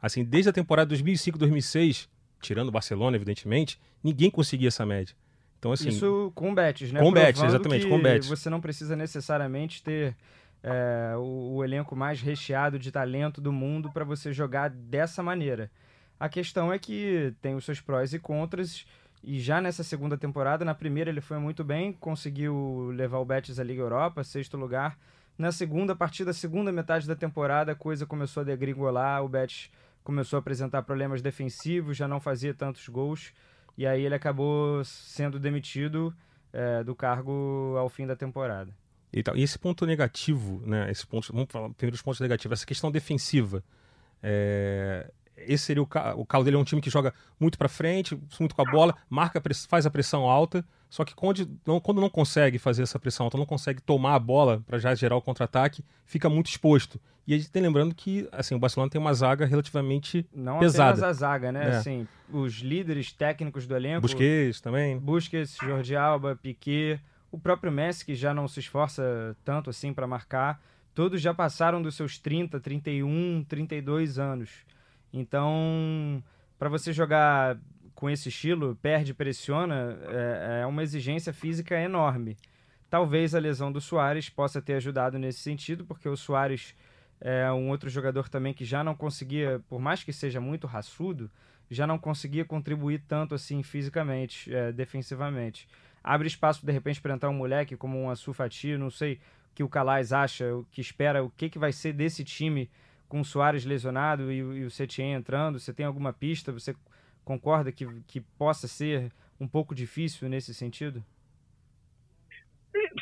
[0.00, 2.08] Assim, desde a temporada 2005-2006,
[2.40, 5.14] tirando o Barcelona, evidentemente, ninguém conseguia essa média.
[5.58, 7.00] Então, assim, Isso com bets, né?
[7.00, 8.28] Com bets, exatamente, com bets.
[8.28, 10.16] Você não precisa necessariamente ter
[10.62, 15.70] é, o, o, elenco mais recheado de talento do mundo para você jogar dessa maneira.
[16.18, 18.86] A questão é que tem os seus prós e contras,
[19.22, 23.58] e já nessa segunda temporada, na primeira ele foi muito bem, conseguiu levar o Betis
[23.58, 24.96] à Liga Europa, sexto lugar.
[25.36, 29.28] Na segunda, a partir da segunda metade da temporada, a coisa começou a degringolar, o
[29.28, 29.70] Betis
[30.08, 33.34] começou a apresentar problemas defensivos, já não fazia tantos gols,
[33.76, 36.14] e aí ele acabou sendo demitido
[36.50, 38.74] é, do cargo ao fim da temporada.
[39.12, 40.90] E, e esse ponto negativo, né?
[40.90, 43.62] Esse ponto, vamos falar primeiro dos pontos negativos, essa questão defensiva.
[44.22, 45.12] É,
[45.46, 48.54] esse seria o, o Calo dele é um time que joga muito para frente, muito
[48.54, 52.58] com a bola, marca, faz a pressão alta, só que quando não, quando não consegue
[52.58, 56.28] fazer essa pressão alta, não consegue tomar a bola para já gerar o contra-ataque, fica
[56.28, 57.00] muito exposto.
[57.26, 60.84] E a gente tem lembrando que assim, o Barcelona tem uma zaga relativamente não pesada.
[60.84, 61.66] Não apenas a zaga, né?
[61.66, 61.76] É.
[61.76, 64.00] Assim, os líderes técnicos do elenco...
[64.00, 64.98] Busquets também.
[64.98, 66.98] Busquets, Jordi Alba, Piquet,
[67.30, 70.60] o próprio Messi, que já não se esforça tanto assim para marcar,
[70.94, 74.50] todos já passaram dos seus 30, 31, 32 anos.
[75.12, 76.22] Então,
[76.58, 77.58] para você jogar
[77.94, 82.36] com esse estilo, perde, pressiona, é, é, uma exigência física enorme.
[82.88, 86.74] Talvez a lesão do Soares possa ter ajudado nesse sentido, porque o Soares
[87.20, 91.30] é um outro jogador também que já não conseguia, por mais que seja muito raçudo,
[91.70, 95.68] já não conseguia contribuir tanto assim fisicamente, é, defensivamente.
[96.02, 99.18] Abre espaço de repente para entrar um moleque como um Asufati, não sei o
[99.56, 102.70] que o Calais acha, o que espera, o que, que vai ser desse time
[103.08, 105.58] com o Soares lesionado e, e o Setien entrando?
[105.58, 106.52] Você tem alguma pista?
[106.52, 106.74] Você
[107.24, 111.02] concorda que, que possa ser um pouco difícil nesse sentido?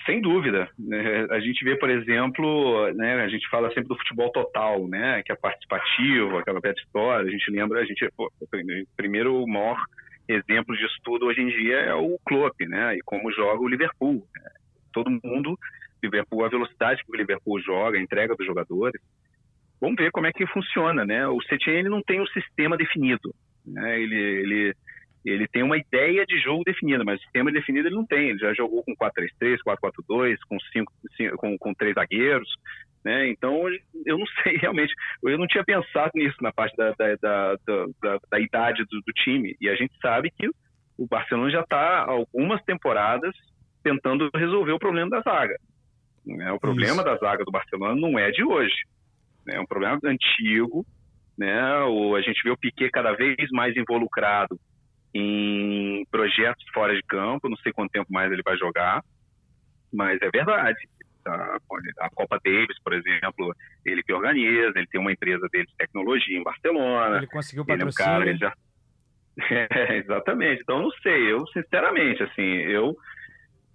[0.05, 0.69] Sem dúvida.
[0.79, 1.27] Né?
[1.31, 5.33] A gente vê, por exemplo, né, a gente fala sempre do futebol total, né, que
[5.33, 7.27] é participativo, aquela velha história.
[7.27, 8.31] A gente lembra, a gente, pô,
[8.97, 9.77] primeiro, o maior
[10.29, 14.27] exemplo de estudo hoje em dia é o Klopp, né, e como joga o Liverpool.
[14.35, 14.51] Né?
[14.93, 15.59] Todo mundo,
[16.03, 19.01] Liverpool, a velocidade que o Liverpool joga, a entrega dos jogadores,
[19.81, 21.27] vamos ver como é que funciona, né?
[21.29, 23.35] O Setien não tem um sistema definido,
[23.65, 24.01] né?
[24.01, 24.75] Ele, ele,
[25.25, 28.31] ele tem uma ideia de jogo definida, mas o sistema definido ele não tem.
[28.31, 32.49] Ele já jogou com 4-3-3, 4-4-2, com, cinco, cinco, com, com três zagueiros,
[33.05, 33.29] né?
[33.29, 33.69] Então,
[34.05, 37.57] eu não sei realmente, eu não tinha pensado nisso na parte da, da, da,
[38.03, 39.57] da, da idade do, do, time.
[39.61, 40.49] E a gente sabe que
[40.99, 43.35] o Barcelona já está algumas temporadas
[43.83, 45.57] tentando resolver o problema da zaga.
[46.27, 46.51] Né?
[46.51, 47.05] O problema Isso.
[47.05, 48.75] da zaga do Barcelona não é de hoje.
[49.47, 49.57] Né?
[49.57, 50.85] É um problema antigo.
[51.39, 51.79] Né?
[51.85, 54.59] O, a gente vê o Piquet cada vez mais involucrado
[55.15, 57.49] em projetos fora de campo.
[57.49, 59.03] Não sei quanto tempo mais ele vai jogar,
[59.93, 60.79] mas é verdade.
[61.27, 61.59] A,
[62.01, 63.55] a Copa Davis, por exemplo,
[63.85, 67.17] ele que organiza, ele tem uma empresa dele de tecnologia em Barcelona.
[67.19, 67.83] Ele conseguiu patrocínio.
[67.83, 68.53] Ele é um cara, ele já...
[69.39, 70.63] É, exatamente.
[70.63, 71.31] Então, não sei.
[71.31, 72.97] Eu, sinceramente, assim, eu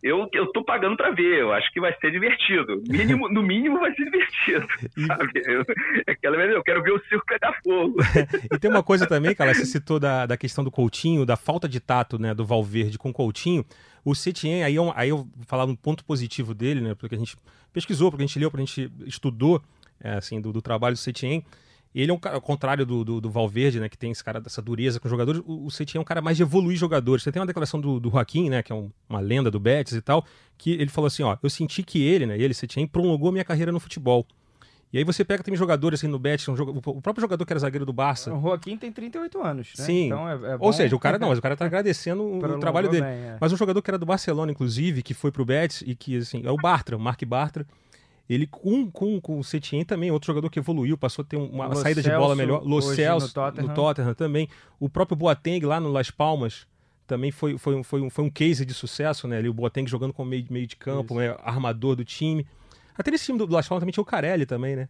[0.04, 2.82] eu, eu tô pagando para ver, eu acho que vai ser divertido.
[2.88, 4.68] Mínimo, no mínimo vai ser divertido.
[5.08, 5.42] Sabe?
[5.46, 5.64] Eu,
[6.08, 7.98] aquela vez eu quero ver o circo pegar fogo.
[8.52, 11.70] e tem uma coisa também, cara, você citou da, da questão do Coutinho, da falta
[11.70, 13.64] de tato né, do Valverde com o Coutinho.
[14.04, 16.96] O Setien, aí, é aí eu vou falar um ponto positivo dele, né?
[16.96, 17.38] Porque a gente
[17.72, 19.62] pesquisou, porque a gente leu, porque a gente estudou
[20.04, 21.46] é, assim, do, do trabalho do Setien.
[21.94, 24.40] Ele é um cara, ao contrário do, do, do, Valverde, né, que tem esse cara
[24.40, 27.24] dessa dureza com os jogadores, o, o Setien é um cara mais de evoluir jogadores.
[27.24, 29.94] Você tem uma declaração do, do Joaquim, né, que é um, uma lenda do Betis
[29.94, 30.26] e tal,
[30.58, 33.72] que ele falou assim, ó, eu senti que ele, né, ele, Setien, prolongou minha carreira
[33.72, 34.26] no futebol.
[34.94, 37.54] E aí você pega, tem jogadores assim no Betis, um jogo, o próprio jogador que
[37.54, 38.34] era zagueiro do Barça.
[38.34, 39.86] O Joaquim tem 38 anos, né?
[39.86, 40.06] Sim.
[40.08, 42.90] Então é, é Ou seja, o cara não, mas o cara tá agradecendo o trabalho
[42.90, 43.04] dele.
[43.04, 43.38] Bem, é.
[43.40, 46.42] Mas um jogador que era do Barcelona, inclusive, que foi pro Betis e que, assim,
[46.46, 47.66] é o Bartra, o Mark Bartra
[48.30, 51.76] ele com, com, com o Setien também, outro jogador que evoluiu, passou a ter uma
[51.76, 52.64] saída de bola melhor.
[52.64, 53.68] Lo Celso, no Tottenham.
[53.68, 54.48] no Tottenham também.
[54.80, 56.68] O próprio Boateng lá no Las Palmas
[57.06, 59.38] também foi, foi, foi, um, foi um case de sucesso, né?
[59.38, 61.36] Ali o Boateng jogando como meio, meio de campo, né?
[61.44, 62.48] armador do time.
[62.98, 64.90] Até nesse time do Las Palmas também tinha o Carelli também, né?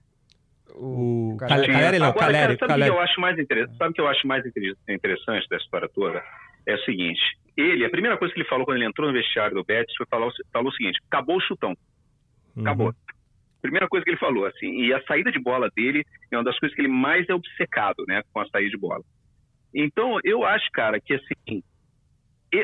[0.76, 3.78] O, o Caleri, Caleri não, Agora, Caleri, cara, sabe o que eu acho mais interessante?
[3.78, 6.24] Sabe o que eu acho mais interessante dessa história toda?
[6.66, 7.20] É o seguinte,
[7.58, 10.06] ele, a primeira coisa que ele falou quando ele entrou no vestiário do Betis foi
[10.06, 11.76] falar, falou o seguinte, acabou o chutão.
[12.58, 12.88] Acabou.
[12.88, 12.94] Uhum.
[13.62, 16.58] Primeira coisa que ele falou, assim, e a saída de bola dele é uma das
[16.60, 19.04] coisas que ele mais é obcecado, né, com a saída de bola.
[19.74, 21.64] Então, eu acho, cara, que assim,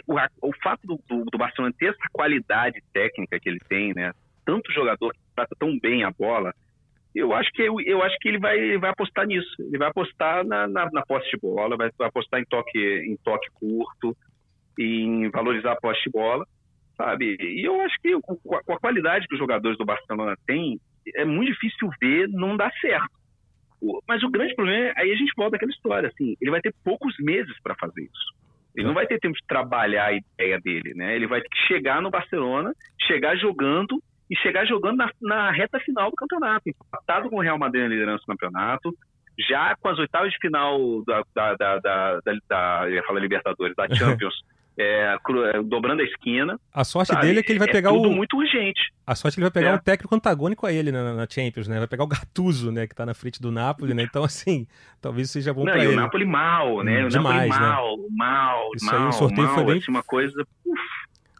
[0.08, 4.12] o, o fato do, do, do, Barcelona ter essa qualidade técnica que ele tem, né?
[4.46, 6.54] Tanto jogador que trata tão bem a bola,
[7.16, 9.56] eu acho que eu, eu acho que ele vai, vai apostar nisso.
[9.60, 13.18] Ele vai apostar na, na, na posse de bola, vai, vai, apostar em toque, em
[13.24, 14.16] toque curto,
[14.78, 16.46] em valorizar a posse de bola,
[16.98, 17.38] sabe?
[17.40, 20.80] E eu acho que com a, qualidade que os jogadores do Barcelona têm,
[21.16, 23.16] é muito difícil ver não dar certo.
[24.08, 26.74] Mas o grande problema é aí a gente volta àquela história, assim, ele vai ter
[26.84, 28.36] poucos meses para fazer isso.
[28.76, 31.16] Ele não vai ter tempo de trabalhar a ideia dele, né?
[31.16, 32.74] Ele vai ter que chegar no Barcelona,
[33.08, 37.58] chegar jogando e chegar jogando na, na reta final do campeonato, empatado com o Real
[37.58, 38.94] Madrid na liderança do campeonato,
[39.50, 43.76] já com as oitavas de final da, da, da, da, da, da, ia falar Libertadores,
[43.76, 44.36] da Champions
[44.78, 45.18] é,
[45.54, 46.60] é, dobrando a esquina.
[46.72, 47.26] A sorte sabe?
[47.26, 48.14] dele é que ele vai é pegar tudo o.
[48.14, 48.94] muito urgente.
[49.06, 49.76] A sorte é que ele vai pegar é.
[49.76, 51.80] um técnico antagônico a ele na, na, Champions, né?
[51.80, 52.86] Vai pegar o Gattuso, né?
[52.86, 54.04] Que tá na frente do Napoli, né?
[54.04, 54.68] Então, assim,
[55.02, 55.94] talvez seja bom Não, pra e ele.
[55.94, 57.04] o Napoli mal, né?
[57.04, 58.04] Hum, o demais, Napoli mal, né?
[58.12, 59.02] mal, Isso mal.
[59.02, 59.78] Aí, o sorteio mal, foi bem.
[59.78, 60.48] Assim, uma coisa.
[60.66, 60.82] Uf,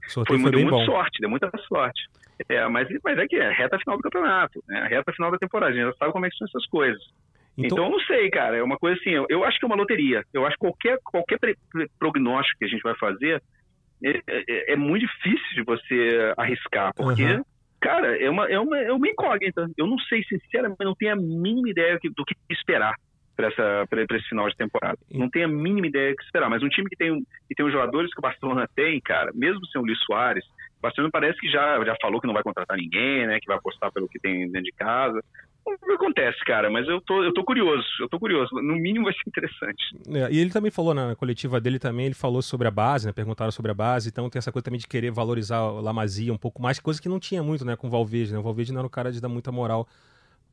[0.08, 0.86] o sorteio foi, foi bem bom.
[0.86, 2.02] sorte, deu muita sorte.
[2.50, 4.82] É, mas, mas é que é reta final do campeonato, né?
[4.82, 5.72] A reta final da temporada.
[5.72, 7.02] A gente já sabe como é que são essas coisas.
[7.58, 8.56] Então, então, eu não sei, cara.
[8.56, 10.24] É uma coisa assim, eu, eu acho que é uma loteria.
[10.34, 11.40] Eu acho que qualquer, qualquer
[11.98, 13.42] prognóstico que a gente vai fazer
[14.04, 17.44] é, é, é, muito difícil de você arriscar, porque, uhum.
[17.82, 19.68] cara, é uma, é, uma, é uma incógnita.
[19.76, 22.94] Eu não sei, sinceramente, não tenho a mínima ideia do que esperar
[23.36, 24.98] para esse final de temporada.
[25.12, 26.50] Não tenho a mínima ideia do que esperar.
[26.50, 29.66] Mas um time que tem, que tem os jogadores que o Barcelona tem, cara, mesmo
[29.68, 30.44] sem o Luiz Soares,
[30.78, 33.40] o Barcelona parece que já, já falou que não vai contratar ninguém, né?
[33.40, 35.24] Que vai apostar pelo que tem dentro de casa.
[35.68, 38.56] O que acontece, cara, mas eu tô, eu tô curioso, eu tô curioso.
[38.56, 39.84] No mínimo vai ser interessante.
[40.08, 43.12] É, e ele também falou na coletiva dele também, ele falou sobre a base, né?
[43.12, 46.38] Perguntaram sobre a base, então tem essa coisa também de querer valorizar o Lamazia um
[46.38, 48.40] pouco mais, coisa que não tinha muito, né, com o Valverde, né?
[48.40, 49.86] O Valverde não era o cara de dar muita moral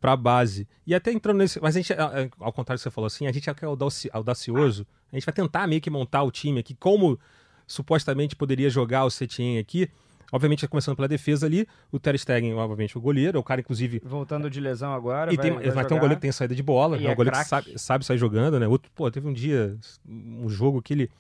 [0.01, 0.67] pra base.
[0.85, 1.61] E até entrando nesse.
[1.63, 3.55] Mas a gente, ao contrário do que você falou assim, a gente é
[4.13, 7.19] audacioso, a gente vai tentar meio que montar o time aqui, como
[7.67, 9.89] supostamente poderia jogar o Setien aqui.
[10.35, 14.03] Obviamente, começando pela defesa ali, o Ter Stegen, obviamente, o goleiro, é o cara, inclusive...
[14.05, 16.57] Voltando de lesão agora, e vai, tem, vai Mas tem um goleiro que tem saída
[16.57, 18.67] de bola, é um é goleiro que sabe, sabe sair jogando, né?
[18.67, 21.11] Outro, pô, teve um dia, um jogo que ele...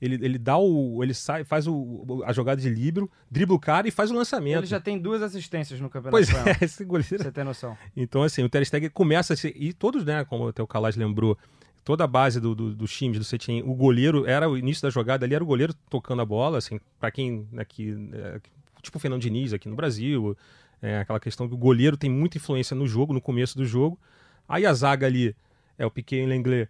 [0.00, 1.02] Ele, ele dá o.
[1.02, 4.58] Ele sai, faz o, a jogada de libro, dribla o cara e faz o lançamento.
[4.58, 6.24] Ele já tem duas assistências no campeonato.
[6.24, 7.24] Pois é, esse goleiro.
[7.24, 7.76] Você tem noção.
[7.96, 9.52] Então, assim, o Ter Stegen começa a ser.
[9.56, 11.36] E todos, né, como até o Calais lembrou,
[11.88, 14.90] toda a base do, do, dos times do Cetim, o goleiro era o início da
[14.90, 18.40] jogada ali, era o goleiro tocando a bola, assim, para quem aqui, é,
[18.82, 20.36] tipo o Fernando Diniz aqui no Brasil,
[20.80, 23.98] é, aquela questão que o goleiro tem muita influência no jogo, no começo do jogo.
[24.48, 25.34] Aí a zaga ali
[25.76, 26.68] é o Piquet Lenglet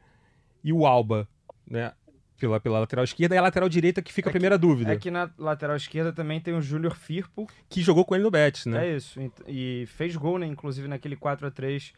[0.62, 1.29] e o Alba,
[1.66, 1.92] né?
[2.38, 4.92] Pela, pela lateral esquerda e a lateral direita que fica é a primeira que, dúvida.
[4.92, 7.49] É que na lateral esquerda também tem o Júnior Firpo.
[7.68, 8.87] Que jogou com ele no Betis, né?
[8.87, 9.18] É isso.
[9.49, 10.47] E fez gol, né?
[10.47, 11.92] Inclusive naquele 4 a 3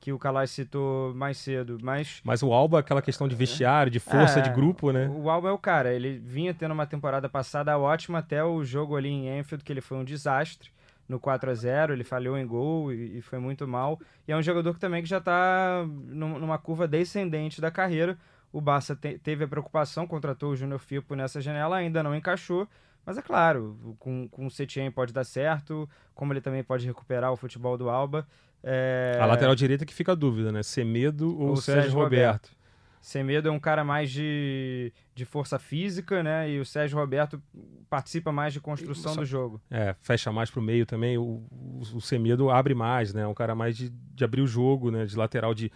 [0.00, 2.20] que o Calais citou mais cedo, mas...
[2.24, 5.08] Mas o Alba, aquela questão de vestiário, de força, é, de grupo, né?
[5.08, 8.96] O Alba é o cara, ele vinha tendo uma temporada passada ótima até o jogo
[8.96, 10.70] ali em Enfield, que ele foi um desastre
[11.08, 14.00] no 4 a 0 ele falhou em gol e, e foi muito mal.
[14.26, 18.18] E é um jogador que também que já está numa curva descendente da carreira.
[18.52, 22.66] O Barça te, teve a preocupação, contratou o Júnior Firpo nessa janela, ainda não encaixou.
[23.04, 27.32] Mas é claro, com, com o Setien pode dar certo, como ele também pode recuperar
[27.32, 28.26] o futebol do Alba.
[28.68, 29.16] É...
[29.20, 30.60] A lateral direita que fica a dúvida, né?
[30.60, 32.46] Semedo ou, ou Sérgio, Sérgio Roberto.
[32.48, 32.56] Roberto.
[33.00, 36.50] Semedo é um cara mais de, de força física, né?
[36.50, 37.40] E o Sérgio Roberto
[37.88, 39.60] participa mais de construção Só, do jogo.
[39.70, 41.16] É, fecha mais pro meio também.
[41.16, 43.22] O, o, o Semedo abre mais, né?
[43.22, 45.04] É um cara mais de, de abrir o jogo, né?
[45.06, 45.70] De lateral de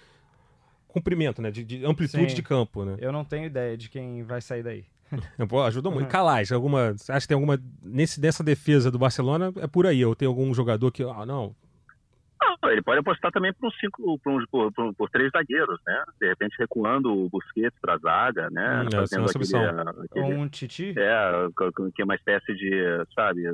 [0.88, 1.52] comprimento, né?
[1.52, 2.34] De, de amplitude Sim.
[2.34, 2.96] de campo, né?
[2.98, 4.84] Eu não tenho ideia de quem vai sair daí.
[5.66, 6.06] Ajuda muito.
[6.06, 6.10] Uhum.
[6.10, 6.96] Calais, alguma.
[7.08, 7.60] Acho que tem alguma.
[7.80, 10.04] Nesse, nessa defesa do Barcelona, é por aí.
[10.04, 11.04] Ou tem algum jogador que.
[11.04, 11.54] Ah, não,
[12.64, 16.04] ele pode apostar também por, um cinco, por, um, por, por, por, três zagueiros, né?
[16.20, 18.82] De repente recuando o Busquets para a zaga, né?
[18.82, 20.94] Hum, é, fazendo aquele, aquele, um Titi?
[20.96, 21.48] É,
[21.94, 23.44] que é uma espécie de, sabe,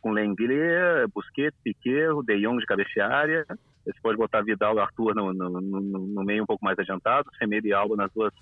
[0.00, 3.46] com Lenglet, Busquets, Piquet, o De Jong de cabeceária.
[3.84, 7.30] Você pode botar Vidal e Arthur no, no, no, no, meio um pouco mais adiantado,
[7.38, 8.32] Semedo e Alba nas duas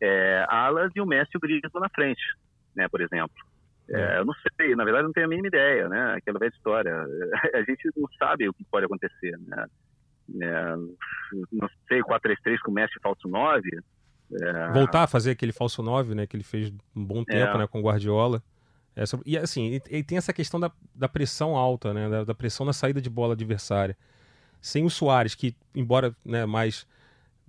[0.00, 2.22] é, alas e o Messi e o Griezmann na frente,
[2.74, 2.88] né?
[2.88, 3.49] Por exemplo.
[3.92, 6.14] É, eu não sei, na verdade não tenho a mínima ideia, né?
[6.16, 6.94] Aquela velha história.
[7.54, 9.66] A gente não sabe o que pode acontecer, né?
[10.40, 10.76] É,
[11.52, 13.68] não sei, 4-3-3 com o Messi falso 9,
[14.32, 14.72] É...
[14.72, 16.26] Voltar a fazer aquele falso 9, né?
[16.26, 17.58] Que ele fez um bom tempo, é.
[17.58, 17.66] né?
[17.66, 18.40] Com o Guardiola.
[18.94, 19.02] É.
[19.26, 22.08] E assim, ele tem essa questão da, da pressão alta, né?
[22.08, 23.96] Da, da, pressão na saída de bola adversária.
[24.60, 26.86] Sem o Soares, que, embora né, mais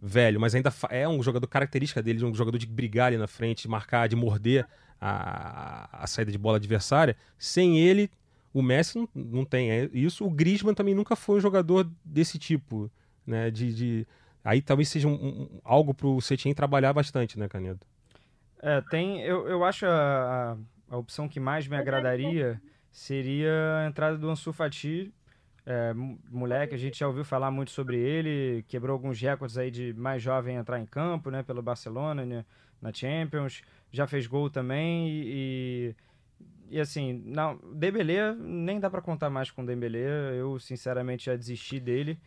[0.02, 3.64] velho, mas ainda é um jogador característica dele, um jogador de brigar ali na frente,
[3.64, 4.66] de marcar, de morder
[5.02, 7.18] a, a saída de bola adversária.
[7.38, 8.10] Sem ele,
[8.54, 10.26] o Messi não, não tem é isso.
[10.26, 12.90] O Griezmann também nunca foi um jogador desse tipo,
[13.26, 13.50] né?
[13.50, 14.08] De, de...
[14.44, 17.80] aí talvez seja um, um, algo para o Setien trabalhar bastante, né, Canedo?
[18.62, 19.22] É, tem.
[19.22, 20.56] Eu, eu acho a,
[20.88, 22.62] a opção que mais me agradaria
[22.92, 25.12] seria a entrada do Ansu Fati.
[25.66, 25.94] É,
[26.30, 30.22] moleque, a gente já ouviu falar muito sobre ele, quebrou alguns recordes aí de mais
[30.22, 32.44] jovem entrar em campo, né, pelo Barcelona, né,
[32.82, 35.96] na Champions, já fez gol também e,
[36.70, 41.36] e assim, não, Dembélé nem dá para contar mais com o Dembélé, eu sinceramente já
[41.36, 42.20] desisti dele,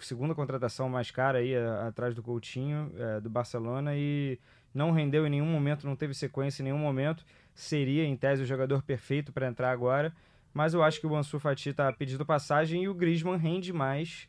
[0.00, 1.56] segunda contratação mais cara aí
[1.86, 4.38] atrás do Coutinho, é, do Barcelona e
[4.74, 8.46] não rendeu em nenhum momento, não teve sequência em nenhum momento seria, em tese, o
[8.46, 10.12] jogador perfeito para entrar agora.
[10.52, 14.28] Mas eu acho que o Ansu Fati está pedindo passagem e o Griezmann rende mais,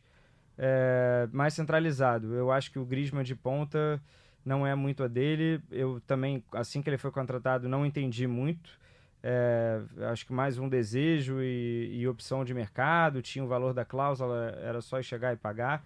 [0.56, 2.34] é, mais centralizado.
[2.34, 4.02] Eu acho que o Griezmann de ponta
[4.46, 5.60] não é muito a dele.
[5.70, 8.78] Eu também, assim que ele foi contratado, não entendi muito.
[9.22, 9.80] É,
[10.10, 14.56] acho que mais um desejo e, e, opção de mercado, tinha o valor da cláusula,
[14.62, 15.84] era só chegar e pagar.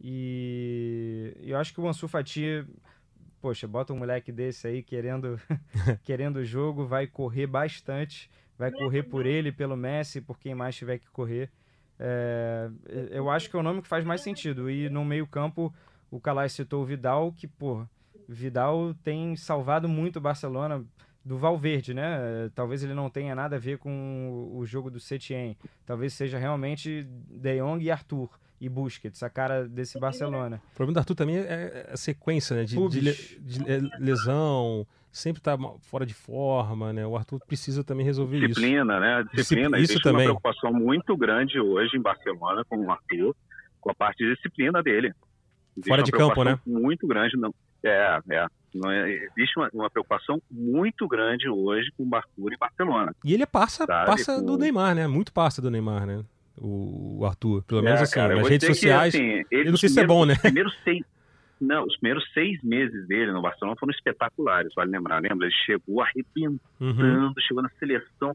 [0.00, 2.64] E, e eu acho que o Ansu Fati
[3.40, 5.40] poxa, bota um moleque desse aí querendo
[6.02, 10.74] querendo o jogo, vai correr bastante, vai correr por ele, pelo Messi, por quem mais
[10.74, 11.50] tiver que correr.
[11.98, 12.70] É,
[13.10, 14.70] eu acho que é o nome que faz mais sentido.
[14.70, 15.74] E no meio-campo,
[16.10, 17.86] o Calais citou o Vidal, que, pô,
[18.28, 20.84] Vidal tem salvado muito o Barcelona
[21.24, 22.50] do Valverde, né?
[22.54, 25.56] Talvez ele não tenha nada a ver com o jogo do Setien.
[25.84, 30.60] Talvez seja realmente De Jong e Arthur e Busquets, a cara desse Barcelona.
[30.72, 32.64] O problema do Arthur também é, é a sequência, né?
[32.64, 37.06] De, de, de é, lesão, sempre tá fora de forma, né?
[37.06, 39.00] O Arthur precisa também resolver disciplina, isso.
[39.00, 39.24] Né?
[39.32, 40.26] Disciplina, Isso também.
[40.26, 43.34] uma preocupação muito grande hoje em Barcelona com o Arthur,
[43.80, 45.14] com a parte de disciplina dele.
[45.76, 46.58] Existe fora de campo, né?
[46.66, 47.54] Muito grande, não.
[47.82, 48.46] É, é.
[48.86, 53.14] É, existe uma, uma, preocupação muito grande hoje com o Arthur e Barcelona.
[53.24, 54.44] E ele passa, passa com...
[54.44, 55.06] do Neymar, né?
[55.06, 56.22] Muito passa do Neymar, né?
[56.60, 57.62] o, Arthur.
[57.62, 59.14] Pelo menos é, assim, cara, nas redes sociais.
[59.14, 60.36] Que, assim, eu não sei se é bom, né?
[60.36, 61.04] Primeiros seis,
[61.60, 65.20] não, os primeiros seis meses dele no Barcelona foram espetaculares, vale lembrar.
[65.20, 65.46] Lembra?
[65.46, 67.32] Ele chegou arrebentando, uhum.
[67.40, 68.34] chegou na seleção.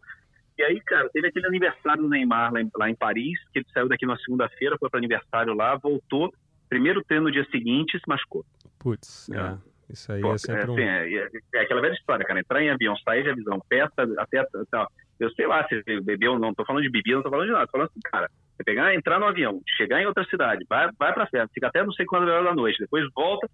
[0.58, 3.66] E aí, cara, teve aquele aniversário do Neymar lá em, lá em Paris, que ele
[3.74, 6.34] saiu daqui na segunda-feira, foi para aniversário lá, voltou.
[6.70, 8.46] Primeiro treino no dia seguinte se machucou.
[8.84, 9.38] Putz, é.
[9.38, 9.58] é.
[9.90, 10.74] Isso aí Pô, é sempre é, um...
[10.74, 12.40] Assim, é, é, aquela velha história, cara.
[12.40, 14.44] Entrar em avião, sair de avião, peça até...
[14.70, 14.88] Tá,
[15.20, 17.54] eu sei lá se bebeu ou não, tô falando de bebida, não tô falando de
[17.54, 17.66] nada.
[17.68, 21.14] Tô falando assim, cara, você pegar, entrar no avião, chegar em outra cidade, vai, vai
[21.14, 23.48] pra festa, fica até não sei quando hora da noite, depois volta.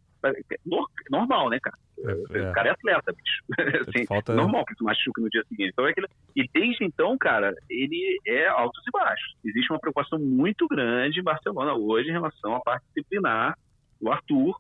[1.10, 1.78] Normal, né, cara?
[2.00, 2.50] É.
[2.50, 3.44] O cara é atleta, bicho.
[3.90, 4.34] assim, Falta...
[4.34, 5.72] Normal que tu machuque no dia seguinte.
[5.74, 6.08] Então, é aquele...
[6.36, 9.36] E desde então, cara, ele é altos e baixos.
[9.44, 13.58] Existe uma preocupação muito grande em Barcelona hoje em relação à parte disciplinar
[14.02, 14.56] do Arthur,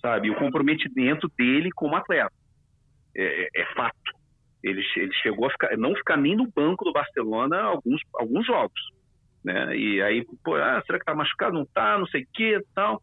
[0.00, 0.30] sabe?
[0.30, 2.32] O comprometimento dele como atleta.
[3.16, 4.16] É, é, é fato.
[4.62, 8.80] Ele, ele chegou a ficar, não ficar nem no banco do Barcelona alguns, alguns jogos.
[9.44, 9.76] Né?
[9.76, 11.54] E aí, pô, ah, será que tá machucado?
[11.54, 13.00] Não tá, não sei o que tal.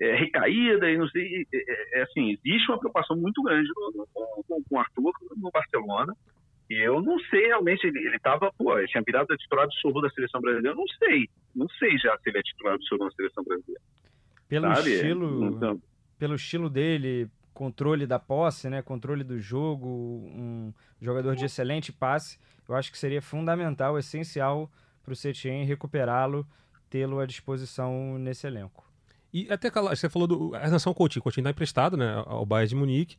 [0.00, 1.46] É, recaída e não sei.
[1.52, 6.14] É, é, assim, existe uma preocupação muito grande com, o Arthur no Barcelona.
[6.68, 10.10] E eu não sei realmente, ele, ele tava, pô, ele tinha virado titular absoluto da
[10.10, 10.74] seleção brasileira.
[10.74, 11.28] Eu não sei.
[11.54, 13.82] Não sei já se ele é titular absoluto da seleção brasileira.
[14.48, 14.92] Pelo Sabe?
[14.92, 15.44] estilo.
[15.44, 15.80] Então,
[16.18, 22.38] pelo estilo dele, controle da posse, né, controle do jogo, um jogador de excelente passe,
[22.68, 24.70] eu acho que seria fundamental, essencial
[25.02, 26.46] para o Setien recuperá-lo,
[26.90, 28.84] tê-lo à disposição nesse elenco.
[29.32, 32.74] E até você falou do a relação Coutinho, Coutinho está emprestado, né, ao Bayern de
[32.76, 33.16] Munique.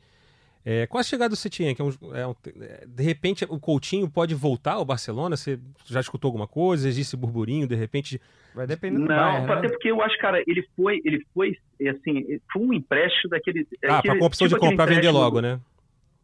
[0.65, 1.73] É, qual a chegada do Setien?
[1.73, 2.35] Que é um, é um,
[2.85, 5.37] de repente o Coutinho pode voltar ao Barcelona?
[5.37, 6.89] Você já escutou alguma coisa?
[6.89, 7.65] Existe burburinho?
[7.67, 8.19] De repente
[8.57, 9.69] Vai depender do Não, Bayern, até né?
[9.69, 11.55] porque eu acho, cara, ele foi, ele foi,
[11.87, 13.67] assim, foi um empréstimo daquele...
[13.87, 15.59] Ah, aquele, com a opção tipo de comprar vender logo, né?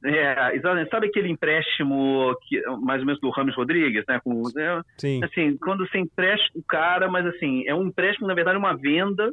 [0.03, 0.89] É, exatamente.
[0.89, 4.19] Sabe aquele empréstimo que, mais ou menos do Ramos Rodrigues, né?
[4.23, 5.23] Com, é, Sim.
[5.23, 9.31] Assim, quando você empresta o cara, mas assim, é um empréstimo, na verdade, uma venda,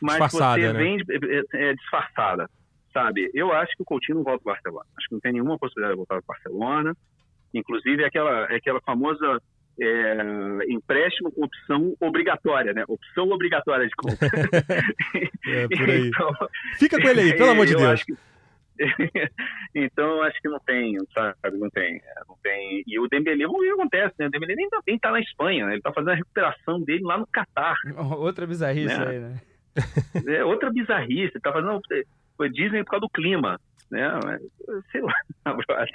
[0.00, 0.78] mas disfarçada, você né?
[0.78, 2.50] vende é, é, disfarçada,
[2.92, 3.30] sabe?
[3.32, 4.86] Eu acho que o Coutinho não volta para o Barcelona.
[4.98, 6.94] Acho que não tem nenhuma possibilidade de voltar para o Barcelona.
[7.54, 9.40] Inclusive, é aquela, é aquela famosa
[9.80, 10.16] é,
[10.68, 12.84] empréstimo com opção obrigatória, né?
[12.88, 14.28] Opção obrigatória de compra.
[15.46, 16.08] é, por aí.
[16.08, 16.30] Então,
[16.78, 18.02] Fica com ele aí, pelo amor de Deus.
[18.02, 18.14] Que...
[19.74, 21.56] então acho que não tem, sabe?
[21.56, 22.82] Não tem, não tem.
[22.86, 24.26] E o Dembélé, o que acontece, né?
[24.26, 25.74] O Dembélé nem, nem tá na Espanha, né?
[25.74, 27.76] Ele tá fazendo a recuperação dele lá no Catar.
[28.16, 29.06] Outra bizarrice né?
[29.06, 29.40] aí, né?
[30.26, 31.40] É outra bizarrice.
[31.40, 31.80] Tá fazendo
[32.36, 33.58] Foi Disney por causa do clima,
[33.92, 34.38] né?
[34.90, 35.14] Sei lá,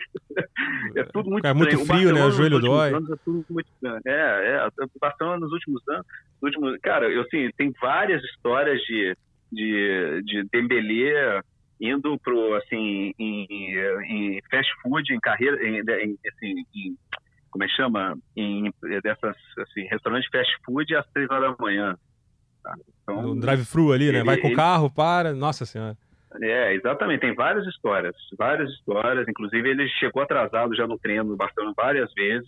[0.96, 2.24] é tudo muito É muito frio, né?
[2.24, 2.94] O joelho dói.
[2.94, 3.68] Anos, é tudo muito
[4.06, 4.68] É, é.
[4.68, 6.06] O Barcelona nos últimos anos,
[6.42, 9.16] nos últimos, cara, eu assim, tem várias histórias de
[9.52, 11.42] de, de Dembélé
[11.80, 16.98] indo pro assim em, em fast food, em carreira, em, em, assim, em
[17.50, 18.18] como é que chama?
[18.36, 18.72] Em
[19.04, 21.98] dessas assim, restaurantes fast food às três horas da manhã.
[22.64, 22.76] Tá?
[23.02, 24.20] Então, drive-thru ali, né?
[24.20, 25.98] Ele, Vai com o carro, para, nossa senhora.
[26.42, 27.22] É, exatamente.
[27.22, 29.28] Tem várias histórias, várias histórias.
[29.28, 32.48] Inclusive, ele chegou atrasado já no treino do Barcelona várias vezes.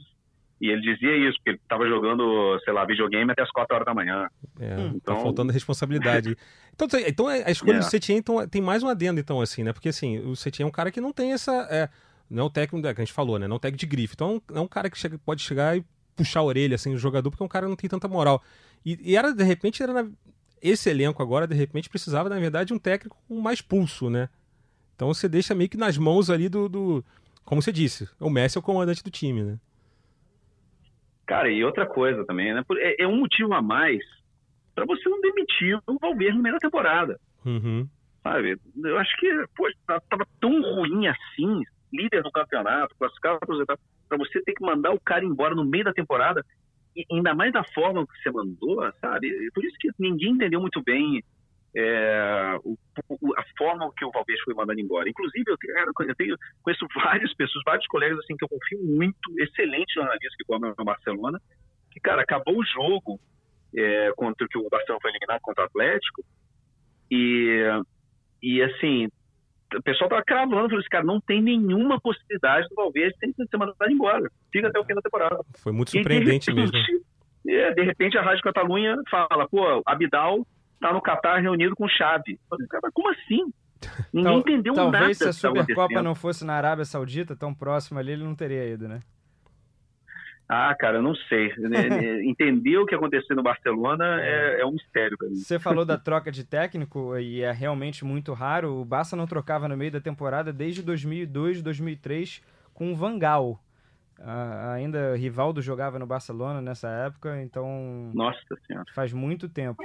[0.61, 3.85] E ele dizia isso, porque ele estava jogando, sei lá, videogame até as 4 horas
[3.85, 4.27] da manhã.
[4.59, 5.15] É, tá então...
[5.15, 6.35] tá faltando responsabilidade.
[6.75, 7.79] então, então a escolha é.
[7.79, 9.71] do Setien então, tem mais um adendo, então, assim, né?
[9.71, 11.65] Porque, assim, o Setien é um cara que não tem essa...
[11.71, 11.87] É,
[12.29, 13.47] não é o técnico que a gente falou, né?
[13.47, 14.13] Não é o técnico de grife.
[14.15, 17.31] Então, é um cara que chega, pode chegar e puxar a orelha, assim, do jogador,
[17.31, 18.43] porque é um cara que não tem tanta moral.
[18.85, 20.09] E, e era, de repente, era na,
[20.61, 24.29] esse elenco agora, de repente, precisava, na verdade, de um técnico com mais pulso, né?
[24.95, 27.05] Então você deixa meio que nas mãos ali do, do
[27.49, 29.57] como você disse, o Messi é o comandante do time, né?
[31.25, 32.63] Cara, e outra coisa também, né?
[32.77, 34.03] É, é um motivo a mais
[34.75, 37.19] para você não demitir o Valverde no meio da temporada.
[37.43, 37.87] Uhum.
[38.21, 38.55] Sabe?
[38.83, 44.53] Eu acho que, pô, tava tão ruim assim, líder do campeonato, classificado para você ter
[44.53, 46.45] que mandar o cara embora no meio da temporada,
[47.11, 49.51] ainda mais da forma que você mandou, sabe?
[49.53, 51.23] Por isso que ninguém entendeu muito bem
[51.75, 52.77] é, o,
[53.37, 55.09] a forma que o Valverde foi mandado embora.
[55.09, 55.57] Inclusive, eu,
[56.07, 60.45] eu tenho, conheço várias pessoas, vários colegas assim que eu confio muito, excelentes jornalistas que
[60.45, 61.39] comem no Barcelona,
[61.91, 63.19] que, cara, acabou o jogo
[63.75, 66.23] é, contra que o Barcelona foi eliminado contra o Atlético
[67.11, 67.63] e,
[68.41, 69.09] e assim,
[69.75, 73.91] o pessoal tava cravando, falou assim, cara, não tem nenhuma possibilidade do Valverde ser mandado
[73.91, 74.29] embora.
[74.51, 75.39] Fica até o fim da temporada.
[75.57, 77.03] Foi muito surpreendente repente, mesmo.
[77.47, 80.45] É, de repente a Rádio Catalunha fala, pô, Abidal
[80.79, 82.39] tá no Catar reunido com Chave.
[82.93, 83.51] Como assim?
[84.13, 84.97] Ninguém Tal, entendeu talvez nada.
[84.97, 88.65] Talvez se a Supercopa não fosse na Arábia Saudita, tão próximo ali, ele não teria
[88.65, 88.99] ido, né?
[90.51, 91.53] Ah, cara, eu não sei.
[92.27, 95.35] Entender o que aconteceu no Barcelona é, é um mistério para mim.
[95.35, 98.81] Você falou da troca de técnico e é realmente muito raro.
[98.81, 102.41] O Barça não trocava no meio da temporada desde 2002, 2003
[102.73, 103.63] com o Van Gaal.
[104.17, 108.11] Uh, ainda Rivaldo jogava no Barcelona nessa época, então.
[108.15, 108.85] Nossa Senhora.
[108.95, 109.83] Faz muito tempo.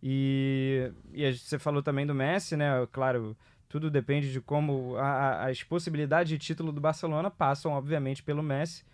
[0.00, 2.86] E, e você falou também do Messi, né?
[2.92, 3.36] Claro,
[3.68, 8.84] tudo depende de como a, as possibilidades de título do Barcelona passam, obviamente, pelo Messi.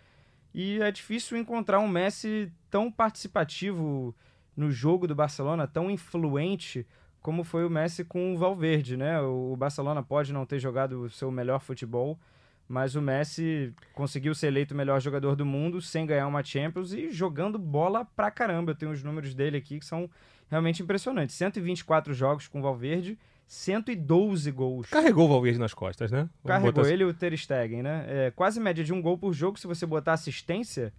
[0.53, 4.15] E é difícil encontrar um Messi tão participativo
[4.55, 6.85] no jogo do Barcelona, tão influente
[7.21, 9.21] como foi o Messi com o Valverde, né?
[9.21, 12.19] O Barcelona pode não ter jogado o seu melhor futebol,
[12.67, 16.93] mas o Messi conseguiu ser eleito o melhor jogador do mundo sem ganhar uma Champions
[16.93, 18.71] e jogando bola pra caramba.
[18.71, 20.09] Eu tenho os números dele aqui que são
[20.49, 21.31] realmente impressionante.
[21.33, 23.19] 124 jogos com o Valverde,
[23.51, 24.87] 112 gols.
[24.87, 26.29] Carregou o Valverde nas costas, né?
[26.41, 28.05] Vamos Carregou ele e o Ter Stegen, né?
[28.07, 29.59] É, quase média de um gol por jogo.
[29.59, 30.93] Se você botar assistência,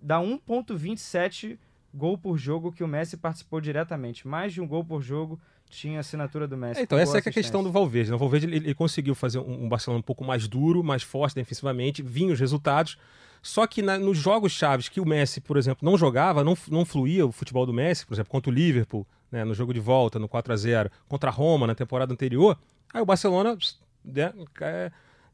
[0.00, 1.58] dá 1.27
[1.92, 4.28] gol por jogo que o Messi participou diretamente.
[4.28, 6.78] Mais de um gol por jogo tinha assinatura do Messi.
[6.78, 8.10] É, então, essa é, é a questão do Valverde.
[8.10, 8.14] Né?
[8.14, 11.34] O Valverde ele, ele conseguiu fazer um, um Barcelona um pouco mais duro, mais forte
[11.34, 12.96] defensivamente, vinham os resultados.
[13.42, 16.84] Só que na, nos jogos chaves que o Messi, por exemplo, não jogava, não, não
[16.84, 20.18] fluía o futebol do Messi, por exemplo, contra o Liverpool, né, no jogo de volta,
[20.18, 22.58] no 4 a 0 contra a Roma na temporada anterior,
[22.92, 23.56] aí o Barcelona
[24.04, 24.32] né,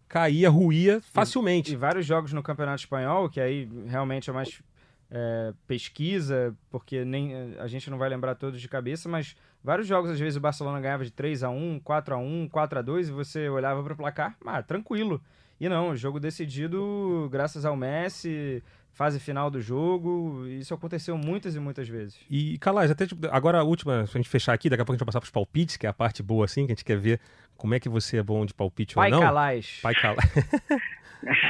[0.09, 1.73] caía, ruía facilmente.
[1.73, 4.63] E, e, vários jogos no Campeonato Espanhol, que aí realmente é mais
[5.11, 10.11] é, pesquisa, porque nem a gente não vai lembrar todos de cabeça, mas vários jogos,
[10.11, 13.09] às vezes, o Barcelona ganhava de 3 a 1 4 a 1 4 a 2
[13.09, 15.23] e você olhava para o placar, ah, tranquilo.
[15.61, 20.47] E não, jogo decidido graças ao Messi, fase final do jogo.
[20.47, 22.19] Isso aconteceu muitas e muitas vezes.
[22.31, 24.97] E, Calais, até tipo, agora a última, pra gente fechar aqui, daqui a pouco a
[24.97, 26.99] gente vai passar pros palpites, que é a parte boa, assim, que a gente quer
[26.99, 27.21] ver
[27.57, 29.23] como é que você é bom de palpite Pai ou não.
[29.23, 29.81] Calais.
[29.83, 30.19] Pai Calais.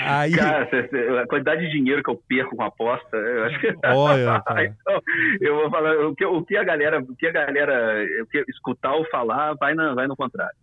[0.05, 0.32] Aí...
[0.32, 0.68] Cara,
[1.22, 3.74] a quantidade de dinheiro que eu perco com aposta, eu acho que.
[3.86, 5.03] Olha, então,
[5.40, 8.45] eu vou falar, o que, o que a galera, o que a galera o que
[8.51, 10.55] escutar ou falar, vai, na, vai no contrário.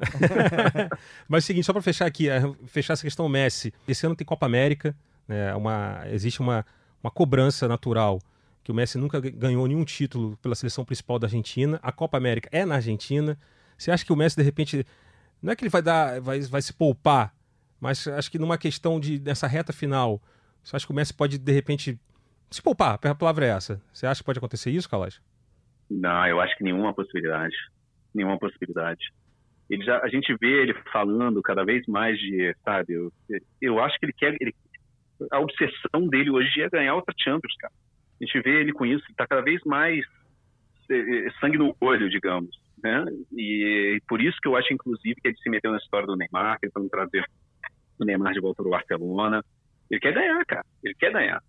[1.28, 3.74] Mas é o seguinte, só para fechar aqui, é, fechar essa questão Messi.
[3.88, 4.96] Esse ano tem Copa América,
[5.30, 6.66] né, uma, existe uma,
[7.02, 8.20] uma cobrança natural
[8.64, 11.80] que o Messi nunca ganhou nenhum título pela seleção principal da Argentina.
[11.82, 13.38] A Copa América é na Argentina.
[13.78, 14.86] Você acha que o Messi, de repente,
[15.42, 17.34] não é que ele vai dar, vai, vai se poupar
[17.80, 20.22] mas acho que numa questão de nessa reta final,
[20.62, 21.98] você acha que o Messi pode, de repente,
[22.52, 23.00] se poupar?
[23.02, 23.82] A palavra é essa.
[23.94, 25.22] Você acha que pode acontecer isso, Calais?
[25.90, 27.56] Não, eu acho que nenhuma possibilidade.
[28.14, 29.14] Nenhuma possibilidade.
[29.70, 33.14] Ele já, a gente vê ele falando cada vez mais de, sabe, eu,
[33.62, 34.54] eu acho que ele quer, ele,
[35.32, 37.74] a obsessão dele hoje é ganhar outra Champions, cara.
[38.22, 40.06] A gente vê ele com isso, ele tá cada vez mais
[40.90, 42.50] é, é, sangue no olho, digamos.
[42.84, 43.06] né?
[43.38, 46.60] E por isso que eu acho, inclusive, que ele se meteu na história do Neymar,
[46.60, 47.26] que ele tá trazer
[48.00, 49.44] o Neymar de volta para o Barcelona.
[49.90, 50.66] Ele quer ganhar, cara.
[50.84, 51.42] Ele quer ganhar.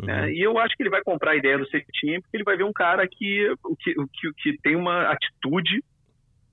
[0.00, 0.10] Uhum.
[0.10, 2.56] É, e eu acho que ele vai comprar a ideia do Cetim, porque ele vai
[2.56, 5.82] ver um cara que, que, que, que tem uma atitude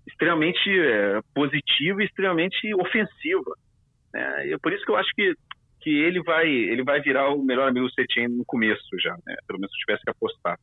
[0.07, 3.55] extremamente é, positiva e extremamente ofensiva.
[4.15, 5.33] É, e é por isso que eu acho que,
[5.83, 9.35] que ele, vai, ele vai virar o melhor amigo do Cetim no começo já, né?
[9.45, 10.57] pelo menos se tivesse que apostar.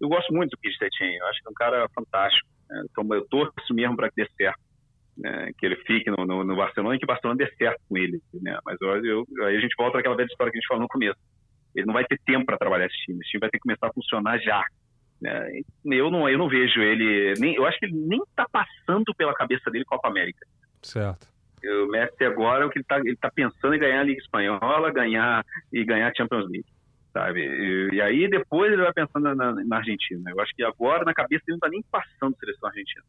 [0.00, 2.48] Eu gosto muito do Pete Cetim, eu acho que é um cara fantástico.
[2.68, 2.84] Né?
[2.90, 4.60] Então eu torço mesmo para que dê certo.
[5.16, 5.50] Né?
[5.56, 8.20] que ele fique no, no, no, Barcelona e que o Barcelona dê certo com ele.
[8.34, 8.58] Né?
[8.66, 10.88] Mas eu, eu, aí a gente volta àquela velha história que a gente falou no
[10.88, 11.18] começo.
[11.74, 13.18] Ele não vai ter tempo para trabalhar esse time.
[13.20, 14.62] Esse time vai ter que começar a funcionar já.
[15.20, 15.62] Né?
[15.86, 17.32] Eu, não, eu não vejo ele.
[17.38, 20.46] Nem, eu acho que ele nem está passando pela cabeça dele Copa América.
[20.82, 21.26] Certo.
[21.64, 24.92] O Messi agora o que ele está ele tá pensando em ganhar a Liga Espanhola,
[24.92, 26.66] ganhar e ganhar a Champions League.
[27.12, 27.40] Sabe?
[27.40, 30.30] E, e aí depois ele vai pensando na, na, Argentina.
[30.30, 33.04] Eu acho que agora na cabeça ele não está nem passando seleção argentina.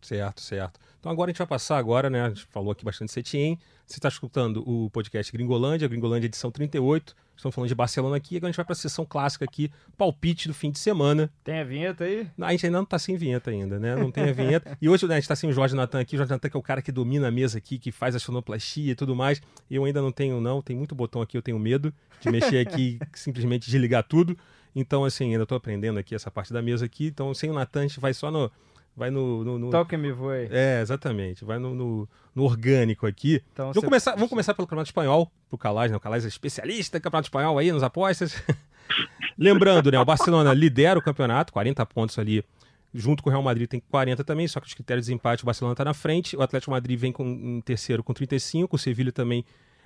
[0.00, 0.80] Certo, certo.
[0.98, 2.22] Então agora a gente vai passar agora, né?
[2.22, 3.58] A gente falou aqui bastante Setien.
[3.86, 7.14] Você está escutando o podcast Gringolândia, Gringolândia edição 38.
[7.40, 8.36] Estamos falando de Barcelona aqui.
[8.36, 11.32] Agora a gente vai para a sessão clássica aqui, palpite do fim de semana.
[11.42, 12.28] Tem a vinheta aí?
[12.38, 13.96] A gente ainda não está sem vinheta ainda, né?
[13.96, 14.76] Não tem a vinheta.
[14.80, 16.16] e hoje né, a gente está sem o Jorge Natan aqui.
[16.16, 18.18] O Jorge Natan que é o cara que domina a mesa aqui, que faz a
[18.18, 19.40] sonoplastia e tudo mais.
[19.70, 20.60] Eu ainda não tenho, não.
[20.60, 24.36] Tem muito botão aqui, eu tenho medo de mexer aqui, simplesmente desligar tudo.
[24.76, 27.06] Então, assim, ainda estou aprendendo aqui essa parte da mesa aqui.
[27.06, 28.50] Então, sem o Natan, a gente vai só no
[28.96, 29.44] vai no.
[29.44, 29.70] no, no...
[29.70, 30.48] Toque me voe.
[30.50, 31.44] É, exatamente.
[31.44, 33.42] Vai no, no, no orgânico aqui.
[33.52, 33.86] Então, vamos, você...
[33.86, 35.96] começar, vamos começar pelo Campeonato Espanhol, pro Calais, né?
[35.96, 38.42] O Calais é especialista em Campeonato Espanhol aí, nos apostas.
[39.38, 39.98] Lembrando, né?
[39.98, 42.44] O Barcelona lidera o campeonato, 40 pontos ali.
[42.92, 45.46] Junto com o Real Madrid tem 40 também, só que os critérios de empate o
[45.46, 46.36] Barcelona está na frente.
[46.36, 49.44] O Atlético Madrid vem com, em terceiro com 35, o Sevilha também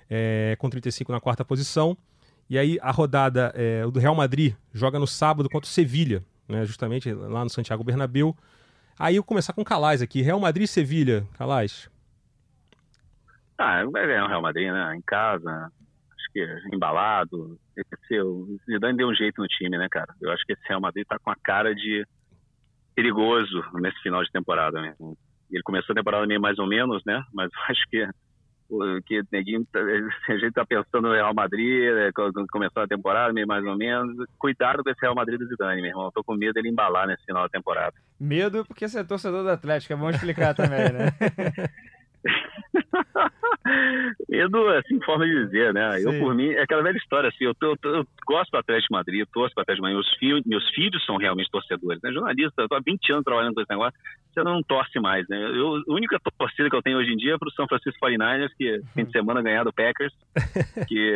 [0.09, 1.95] é, com 35 na quarta posição.
[2.49, 6.65] E aí a rodada é, do Real Madrid joga no sábado contra o Sevilha, né,
[6.65, 8.35] justamente lá no Santiago Bernabéu.
[8.97, 10.21] Aí eu começar com Calais aqui.
[10.21, 11.89] Real Madrid e Sevilha, Calais.
[13.57, 14.95] Ah, vai ganhar o Real Madrid, né?
[14.95, 17.59] Em casa, acho que embalado.
[17.75, 20.13] Esse, o Zidane deu um jeito no time, né, cara?
[20.21, 22.05] Eu acho que esse Real Madrid tá com a cara de
[22.95, 25.17] perigoso nesse final de temporada mesmo.
[25.51, 27.23] Ele começou a temporada meio mais ou menos, né?
[27.33, 28.07] Mas eu acho que
[29.05, 29.79] que neguinho, tá,
[30.29, 33.77] a gente tá pensando no Real Madrid, é, quando começou a temporada, meio mais ou
[33.77, 34.15] menos.
[34.37, 36.05] Cuidado com esse Real Madrid do Zidane, meu irmão.
[36.05, 37.93] Eu tô com medo dele embalar nesse final da temporada.
[38.19, 41.11] Medo porque você é torcedor do Atlético, é bom explicar também, né?
[44.29, 45.93] Medo, assim, forma de dizer, né?
[45.93, 46.05] Sim.
[46.05, 48.93] Eu, por mim, é aquela velha história, assim, eu, tô, eu, eu gosto do Atlético
[48.93, 52.01] de Madrid, eu torço pro Atlético de Madrid, meus filhos, meus filhos são realmente torcedores,
[52.03, 52.11] né?
[52.11, 53.99] Jornalista, eu tô há 20 anos trabalhando com esse negócio,
[54.33, 55.37] você não torce mais, né?
[55.37, 58.49] Eu, a única torcida que eu tenho hoje em dia é pro São Francisco 49ers,
[58.57, 60.13] que fim de semana ganhar do Packers,
[60.87, 61.13] que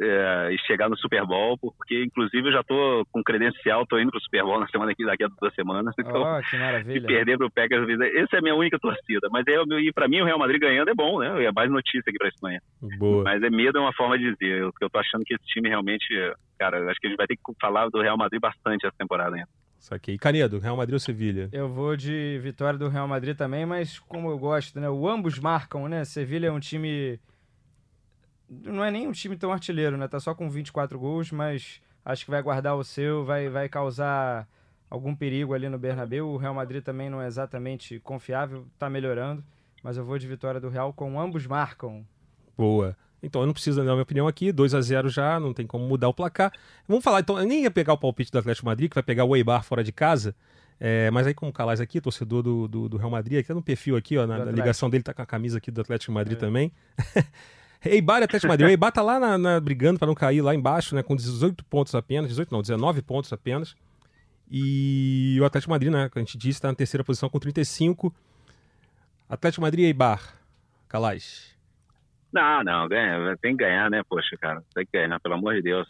[0.00, 4.10] é, e chegar no Super Bowl, porque inclusive eu já tô com credencial, tô indo
[4.10, 5.94] pro Super Bowl na semana aqui, daqui a duas semanas.
[6.02, 6.98] Então, oh, que maravilha.
[6.98, 7.86] E perder pro Packers,
[8.16, 9.28] essa é a minha única torcida.
[9.30, 11.44] Mas é, e pra mim o Real Madrid ganhando é bom, né?
[11.44, 12.60] É mais notícia aqui pra Espanha.
[12.98, 13.24] Boa.
[13.24, 14.58] Mas é medo é uma forma de dizer.
[14.58, 16.06] Eu, eu tô achando que esse time realmente,
[16.58, 19.36] cara, acho que a gente vai ter que falar do Real Madrid bastante essa temporada
[19.36, 19.48] ainda.
[19.82, 20.16] Saquei.
[20.16, 21.48] Canedo, Real Madrid ou Sevilha?
[21.52, 24.88] Eu vou de vitória do Real Madrid também, mas como eu gosto, né?
[24.88, 26.04] O ambos marcam, né?
[26.04, 27.18] Sevilha é um time.
[28.48, 30.06] Não é nem um time tão artilheiro, né?
[30.06, 34.46] Tá só com 24 gols, mas acho que vai guardar o seu, vai, vai causar
[34.88, 36.28] algum perigo ali no Bernabéu.
[36.28, 39.42] O Real Madrid também não é exatamente confiável, tá melhorando,
[39.82, 42.04] mas eu vou de vitória do Real com ambos marcam.
[42.56, 42.96] Boa.
[43.22, 45.86] Então eu não preciso dar minha opinião aqui, 2 a 0 já, não tem como
[45.86, 46.52] mudar o placar.
[46.88, 49.24] Vamos falar, então, eu nem ia pegar o palpite do Atlético Madrid, que vai pegar
[49.24, 50.34] o Eibar fora de casa.
[50.80, 53.54] É, mas aí, como o Calais aqui, torcedor do, do, do, Real Madrid, aqui tá
[53.54, 56.10] no perfil aqui, ó, na, na ligação dele, tá com a camisa aqui do Atlético
[56.10, 56.40] Madrid é.
[56.40, 56.72] também.
[57.84, 58.66] Eibar e Atlético Madrid.
[58.66, 61.02] O Eibar tá lá na, na, brigando para não cair lá embaixo, né?
[61.02, 63.76] Com 18 pontos apenas, 18 não, 19 pontos apenas.
[64.50, 66.08] E o Atlético Madrid, né?
[66.08, 68.12] Que a gente disse, está na terceira posição com 35.
[69.32, 70.20] Atlético Madrid e Eibar.
[70.86, 71.56] Calais.
[72.30, 74.02] Não, não, ganha, tem que ganhar, né?
[74.06, 75.88] Poxa, cara, tem que ganhar, pelo amor de Deus.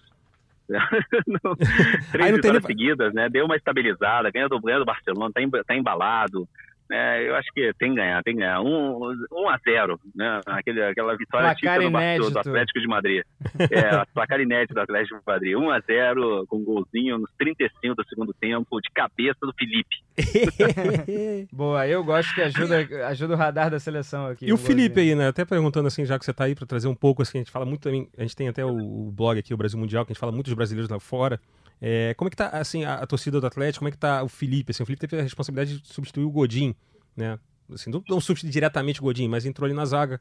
[2.12, 3.28] Três vitórias seguidas, né?
[3.28, 6.49] Deu uma estabilizada, ganha do, ganha do Barcelona, tá, tá embalado.
[6.91, 8.61] É, eu acho que tem que ganhar, tem que ganhar.
[8.61, 10.41] 1 um, um a 0 né?
[10.47, 11.80] Aquele, aquela vitória típica
[12.18, 13.22] do, do, Atlético de Madrid.
[13.72, 15.57] É, placar inédito do Atlético de Madrid.
[15.57, 19.97] 1 a 0 com um golzinho nos 35 do segundo tempo, de cabeça do Felipe.
[21.53, 24.47] Boa, eu gosto que ajuda, ajuda o radar da seleção aqui.
[24.47, 25.28] E o Felipe aí, né?
[25.28, 27.51] Até perguntando assim, já que você tá aí para trazer um pouco, assim, a gente
[27.51, 30.12] fala muito também, a gente tem até o, o blog aqui, o Brasil Mundial, que
[30.12, 31.41] a gente fala muito dos brasileiros lá fora.
[31.85, 33.80] É, como é que tá assim, a, a, torcida do Atlético?
[33.80, 34.70] Como é que tá o Felipe?
[34.70, 36.76] Assim, o Felipe teve a responsabilidade de substituir o Godin,
[37.16, 37.41] né?
[37.72, 40.20] Assim, não, não substituir diretamente o Godin, mas entrou ali na zaga.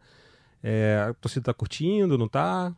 [0.63, 2.73] É, a torcida tá curtindo, não tá?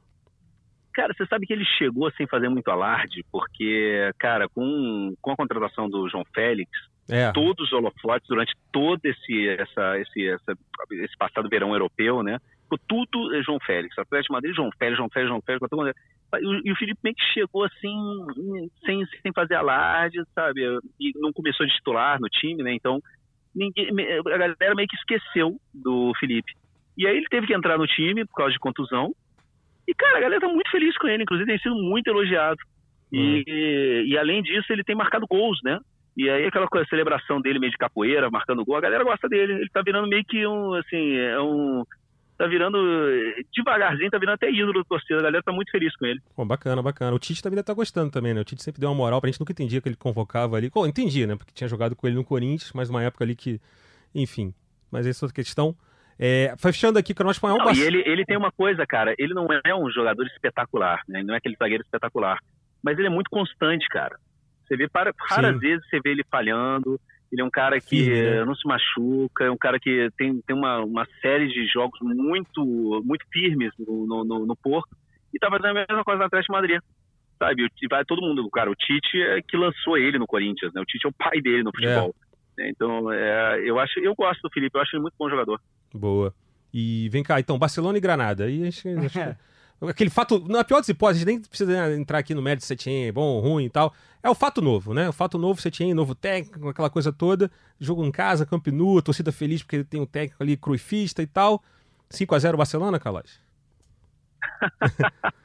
[0.94, 5.36] Cara, você sabe que ele chegou sem fazer muito alarde, porque, cara, com, com a
[5.36, 6.70] contratação do João Félix,
[7.10, 7.32] é.
[7.32, 10.58] todos os holofotes durante todo esse, essa, esse, essa,
[10.92, 12.38] esse passado verão europeu, né?
[12.64, 15.94] Ficou tudo João Félix, Atlético de Madrid, João Félix, João Félix, João Félix, todo mundo.
[16.42, 17.98] E o Felipe meio que chegou assim,
[18.86, 20.62] sem, sem fazer alarde, sabe?
[21.00, 22.74] E não começou de titular no time, né?
[22.74, 23.00] Então,
[23.56, 26.54] ninguém, a galera meio que esqueceu do Felipe.
[26.98, 29.14] E aí ele teve que entrar no time por causa de contusão.
[29.88, 32.60] E, cara, a galera tá muito feliz com ele, inclusive tem sido muito elogiado.
[33.12, 33.44] E, uhum.
[33.48, 35.80] e, e, além disso, ele tem marcado gols, né?
[36.16, 39.54] E aí aquela coisa, celebração dele meio de capoeira, marcando gol, a galera gosta dele.
[39.54, 41.84] Ele tá virando meio que um, assim, é um...
[42.38, 42.78] Tá virando,
[43.54, 45.20] devagarzinho, tá virando até ídolo do torcida.
[45.20, 46.20] A galera tá muito feliz com ele.
[46.36, 47.16] Pô, bacana, bacana.
[47.16, 48.42] O Tite também deve tá gostando também, né?
[48.42, 50.70] O Tite sempre deu uma moral pra gente, nunca entendia que ele convocava ali.
[50.70, 51.36] Pô, entendia, né?
[51.36, 53.62] Porque tinha jogado com ele no Corinthians, mas uma época ali que...
[54.16, 54.54] Enfim,
[54.92, 55.76] mas essa é outra questão.
[56.18, 57.58] É, fechando aqui o espanhol.
[57.58, 59.14] Não, e ele, ele tem uma coisa, cara.
[59.18, 61.20] Ele não é um jogador espetacular, né?
[61.20, 62.40] Ele não é aquele zagueiro espetacular.
[62.84, 64.18] Mas ele é muito constante, cara.
[64.66, 65.60] Você vê, para, raras Sim.
[65.60, 67.00] vezes você vê ele falhando.
[67.34, 68.46] Ele é um cara que Sim, né?
[68.46, 73.02] não se machuca, é um cara que tem, tem uma, uma série de jogos muito,
[73.04, 74.96] muito firmes no, no, no Porto.
[75.34, 76.80] E tá fazendo a mesma coisa na Atlético de Madrid.
[77.40, 77.68] Sabe?
[77.90, 78.70] Vai todo mundo, cara.
[78.70, 80.82] O Tite é que lançou ele no Corinthians, né?
[80.82, 82.16] O Tite é o pai dele no futebol.
[82.60, 82.70] É.
[82.70, 85.60] Então, é, eu acho, eu gosto do Felipe, eu acho ele muito bom jogador.
[85.92, 86.32] Boa.
[86.72, 88.48] E vem cá, então, Barcelona e Granada.
[88.48, 89.20] E acho, acho
[89.90, 92.76] aquele fato, na pior das hipóteses, a gente nem precisa entrar aqui no mérito se
[92.90, 93.94] é bom, ruim e tal.
[94.22, 95.10] É o fato novo, né?
[95.10, 97.52] O fato novo, Setien, novo técnico, aquela coisa toda.
[97.80, 101.62] Jogo em casa, Camp Nou, torcida feliz porque tem um técnico ali cruifista e tal.
[102.10, 103.42] 5 a 0 Barcelona, Calais?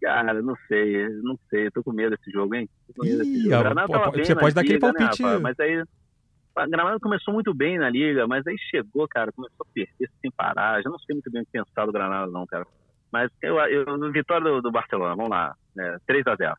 [0.00, 2.68] Cara, não sei, não sei, tô com medo desse jogo, hein?
[3.02, 3.74] Ih, jogo.
[3.86, 5.22] Pô, você pode dar aquele né, palpite.
[5.22, 5.82] Né, mas aí
[6.56, 10.30] a Granada começou muito bem na liga, mas aí chegou, cara, começou a perder sem
[10.30, 10.82] parar.
[10.82, 12.66] Já não sei muito bem o que pensar do Granada, não, cara.
[13.12, 15.54] Mas eu, eu vitória do, do, Barcelona, vamos lá.
[15.78, 16.54] É, 3x0.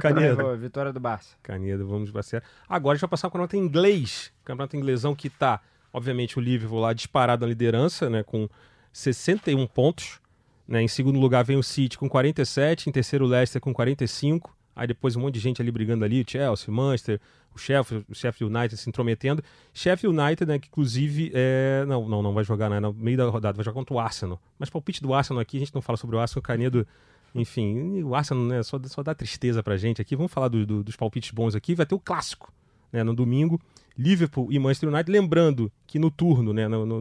[0.00, 0.56] Canedo.
[0.56, 1.36] vitória do Barça.
[1.42, 2.46] Canedo, vamos Barcelona.
[2.68, 4.32] Agora a gente vai passar para o campeonato inglês.
[4.44, 5.60] Campeonato inglesão que está,
[5.92, 8.48] obviamente, o Liverpool lá disparado na liderança, né, com
[8.92, 10.20] 61 pontos.
[10.66, 14.56] Né, em segundo lugar vem o City com 47, em terceiro o Leicester com 45.
[14.74, 17.20] Aí depois um monte de gente ali brigando ali, Chelsea, Manchester,
[17.54, 19.42] o Sheffield, o Sheffield United se intrometendo.
[19.74, 21.84] Sheffield United, né, que inclusive é...
[21.86, 24.40] não, não, não vai jogar né, no meio da rodada, vai jogar contra o Arsenal.
[24.58, 26.86] Mas palpite do Arsenal aqui, a gente não fala sobre o Arsenal, o Canedo,
[27.34, 30.16] enfim, o Arsenal né, só, só dá tristeza pra gente aqui.
[30.16, 32.52] Vamos falar do, do, dos palpites bons aqui, vai ter o clássico,
[32.90, 33.60] né, no domingo,
[33.96, 37.00] Liverpool e Manchester United, lembrando que no turno, né, no, no,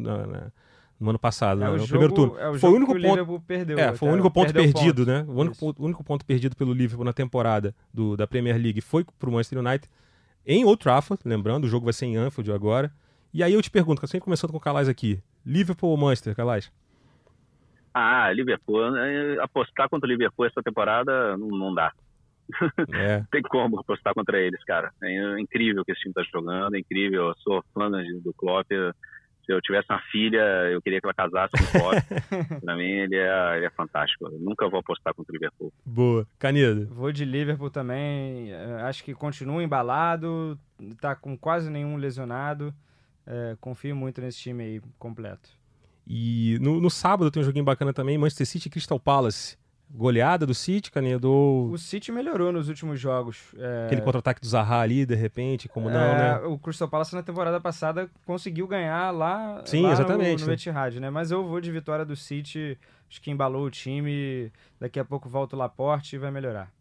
[1.01, 2.39] no ano passado, é né, no jogo, primeiro turno.
[2.39, 5.11] É o foi o único o ponto, perdeu, é, foi o único ponto perdido, ponto.
[5.11, 5.25] né?
[5.27, 8.81] O único, ponto, o único ponto perdido pelo Liverpool na temporada do, da Premier League
[8.81, 9.89] foi para o Manchester United
[10.45, 12.91] em Old Trafford, lembrando, o jogo vai ser em Anfield agora.
[13.33, 16.71] E aí eu te pergunto, sempre começando com o Calais aqui, Liverpool ou Manchester, Calais?
[17.93, 18.91] Ah, Liverpool.
[18.91, 19.37] Né?
[19.39, 21.91] Apostar contra o Liverpool essa temporada não, dá.
[22.93, 23.17] É.
[23.19, 24.91] não tem como apostar contra eles, cara.
[25.01, 27.29] É incrível que esse time tá jogando, é incrível.
[27.29, 28.69] Eu sou fã do Klopp
[29.51, 30.39] se eu tivesse uma filha,
[30.71, 32.61] eu queria que ela casasse com o Klopp.
[32.63, 34.25] pra mim, ele é, ele é fantástico.
[34.25, 35.73] Eu nunca vou apostar contra o Liverpool.
[35.85, 36.25] Boa.
[36.39, 36.87] Canedo.
[36.93, 38.51] Vou de Liverpool também.
[38.51, 40.57] É, acho que continua embalado,
[40.99, 42.73] tá com quase nenhum lesionado.
[43.27, 45.49] É, confio muito nesse time aí completo.
[46.07, 49.60] E no, no sábado tem um joguinho bacana também, Manchester City e Crystal Palace
[49.93, 51.29] goleada do City, Canedo?
[51.71, 53.53] O City melhorou nos últimos jogos.
[53.57, 53.85] É...
[53.85, 55.93] Aquele contra-ataque do Zaha ali, de repente, como é...
[55.93, 56.37] não, né?
[56.47, 60.41] O Crystal Palace na temporada passada conseguiu ganhar lá, Sim, lá exatamente.
[60.41, 61.09] no, no Etihad, né?
[61.09, 62.77] Mas eu vou de vitória do City,
[63.09, 66.71] acho que embalou o time, daqui a pouco volta o Laporte e vai melhorar.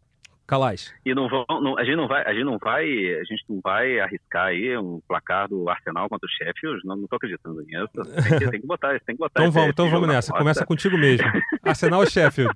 [0.51, 0.93] Calais.
[1.05, 3.61] E não vão, não, a gente não vai, a gente não vai, a gente não
[3.63, 6.81] vai arriscar aí um placar do Arsenal contra o Sheffield.
[6.83, 7.87] Não, não tô acreditando nisso.
[8.27, 9.39] Tem que, tem que botar, tem que botar.
[9.39, 10.33] então vamos, então vamos nessa.
[10.33, 11.25] Começa contigo mesmo.
[11.63, 12.53] Arsenal ou Sheffield?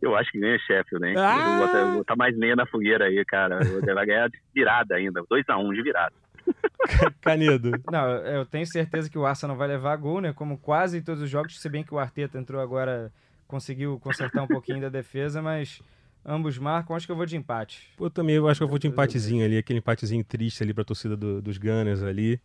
[0.00, 1.14] Eu acho que ganha Sheffield, hein?
[1.16, 1.58] Ah!
[1.58, 3.58] Vou, vou botar mais meia na fogueira aí, cara.
[3.94, 5.22] Vai ganhar de virada ainda.
[5.22, 6.14] 2x1 um de virada.
[7.20, 7.72] Canedo.
[7.90, 10.32] Não, eu tenho certeza que o Arsenal vai levar gol, né?
[10.32, 13.10] Como quase em todos os jogos, se bem que o Arteta entrou agora,
[13.46, 15.80] conseguiu consertar um pouquinho da defesa, mas
[16.24, 16.94] ambos marcam.
[16.94, 17.88] Acho que eu vou de empate.
[17.98, 20.84] Eu também eu acho que eu vou de empatezinho ali, aquele empatezinho triste ali pra
[20.84, 22.40] torcida do, dos Gunners ali.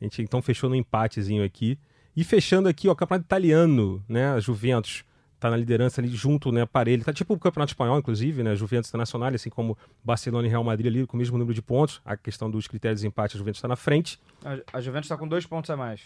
[0.00, 1.78] A gente então fechou no empatezinho aqui.
[2.16, 4.32] E fechando aqui, ó, o campeonato italiano, né?
[4.32, 5.04] A Juventus
[5.40, 7.02] tá na liderança ali junto, né, parelho.
[7.02, 10.86] Tá tipo o Campeonato Espanhol, inclusive, né, Juventus Internacional, assim como Barcelona e Real Madrid
[10.86, 12.00] ali com o mesmo número de pontos.
[12.04, 14.20] A questão dos critérios de empate, a Juventus está na frente.
[14.44, 16.02] A, a Juventus está com dois pontos a mais.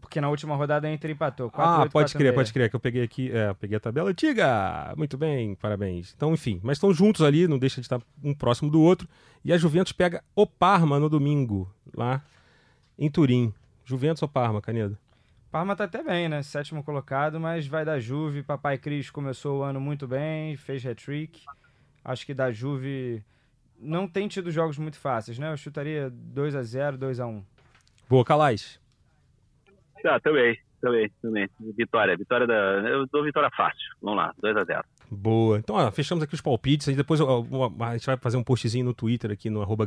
[0.00, 1.50] Porque na última rodada a Inter empatou.
[1.50, 4.08] 4, ah, 8, pode crer, pode crer, que eu peguei aqui, é, peguei a tabela
[4.08, 4.94] antiga.
[4.96, 6.14] Muito bem, parabéns.
[6.16, 9.06] Então, enfim, mas estão juntos ali, não deixa de estar um próximo do outro.
[9.44, 12.22] E a Juventus pega o Parma no domingo, lá
[12.98, 13.52] em Turim.
[13.84, 14.96] Juventus ou Parma, Canedo?
[15.50, 16.42] Parma tá até bem, né?
[16.42, 18.42] Sétimo colocado, mas vai da Juve.
[18.42, 21.42] Papai Cris começou o ano muito bem, fez hat-trick.
[22.04, 23.24] Acho que da Juve
[23.78, 25.50] não tem tido jogos muito fáceis, né?
[25.50, 27.42] Eu chutaria 2 a 0 2 a 1
[28.08, 28.78] Boa, Calais.
[30.04, 31.48] Ah, também, também, também.
[31.76, 32.54] Vitória, vitória da.
[32.54, 33.96] Eu dou vitória fácil.
[34.02, 35.58] Vamos lá, 2 a 0 Boa.
[35.58, 36.88] Então, ó, fechamos aqui os palpites.
[36.88, 37.44] Aí depois ó,
[37.80, 39.86] a gente vai fazer um postzinho no Twitter aqui no arroba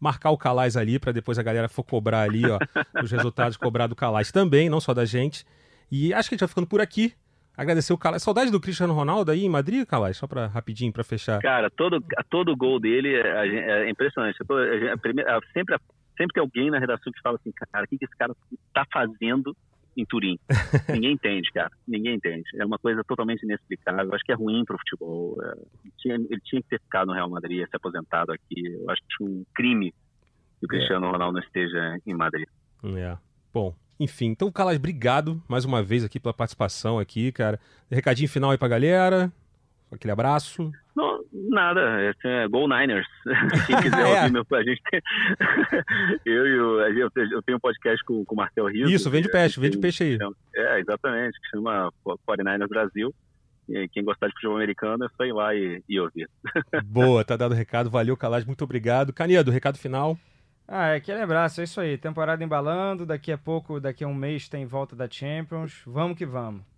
[0.00, 2.58] marcar o Calais ali para depois a galera for cobrar ali, ó,
[3.02, 5.44] os resultados cobrar do Calais também, não só da gente.
[5.90, 7.12] E acho que a gente vai ficando por aqui.
[7.56, 8.22] Agradecer o Calais.
[8.22, 10.16] Saudade do Cristiano Ronaldo aí em Madrid, Calais?
[10.16, 11.40] Só para rapidinho, para fechar.
[11.40, 14.38] Cara, todo, todo gol dele é, é impressionante.
[14.46, 15.76] Tô, a primeira, sempre,
[16.16, 18.34] sempre tem alguém na redação que fala assim, cara, o que, que esse cara
[18.72, 19.54] tá fazendo
[19.96, 20.38] em Turim.
[20.88, 21.70] Ninguém entende, cara.
[21.86, 22.48] Ninguém entende.
[22.56, 24.06] É uma coisa totalmente inexplicável.
[24.06, 25.36] Eu acho que é ruim para o futebol.
[25.42, 25.52] É,
[25.84, 28.66] ele, tinha, ele, tinha, que ter ficado no Real Madrid, se aposentado aqui.
[28.66, 29.92] Eu acho que é um crime
[30.58, 31.10] que o Cristiano é.
[31.10, 32.46] Ronaldo não esteja em Madrid.
[32.84, 33.16] É.
[33.52, 34.26] Bom, enfim.
[34.26, 37.60] Então, Calas, obrigado mais uma vez aqui pela participação aqui, cara.
[37.90, 39.32] Recadinho final aí pra galera.
[39.90, 40.72] Aquele abraço.
[41.32, 43.06] Nada, esse é Go Niners.
[43.66, 44.20] Quem quiser é.
[44.20, 44.46] ouvir meu.
[44.52, 45.00] A gente tem...
[46.26, 46.80] eu e o.
[46.80, 48.88] Eu tenho um podcast com, com o Marcel Rio.
[48.88, 50.18] Isso, vende peixe, vende peixe aí.
[50.54, 53.14] É, exatamente, que chama 49ers Brasil.
[53.68, 56.28] E quem gostar de futebol americano é só ir lá e, e ouvir.
[56.84, 57.88] Boa, tá dado o recado.
[57.88, 59.12] Valeu, Calage, muito obrigado.
[59.12, 60.18] Canedo, recado final.
[60.66, 61.96] Ah, é que lembrar, é isso aí.
[61.96, 65.82] Temporada embalando, daqui a pouco, daqui a um mês tem volta da Champions.
[65.86, 66.71] Vamos que vamos.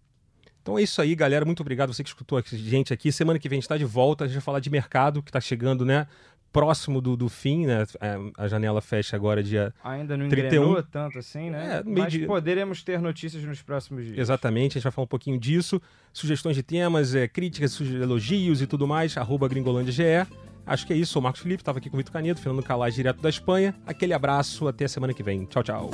[0.64, 1.44] Então é isso aí, galera.
[1.44, 3.12] Muito obrigado você que escutou a gente aqui.
[3.12, 4.24] Semana que vem a gente está de volta.
[4.24, 6.06] A gente vai falar de mercado que está chegando, né?
[6.50, 7.84] Próximo do, do fim, né?
[8.00, 10.82] É, a janela fecha agora dia Ainda não 31.
[10.84, 11.82] tanto assim, né?
[11.84, 12.24] É, Mas de...
[12.24, 14.18] poderemos ter notícias nos próximos dias.
[14.18, 15.82] Exatamente, a gente vai falar um pouquinho disso.
[16.14, 19.14] Sugestões de temas, é, críticas, elogios e tudo mais.
[19.18, 20.26] Arroba GringolândiaGE.
[20.64, 21.12] Acho que é isso.
[21.12, 23.74] Sou o Marcos Felipe, estava aqui com o Vitor Canedo, Fernando Calais, direto da Espanha.
[23.84, 25.44] Aquele abraço, até a semana que vem.
[25.44, 25.90] Tchau, tchau.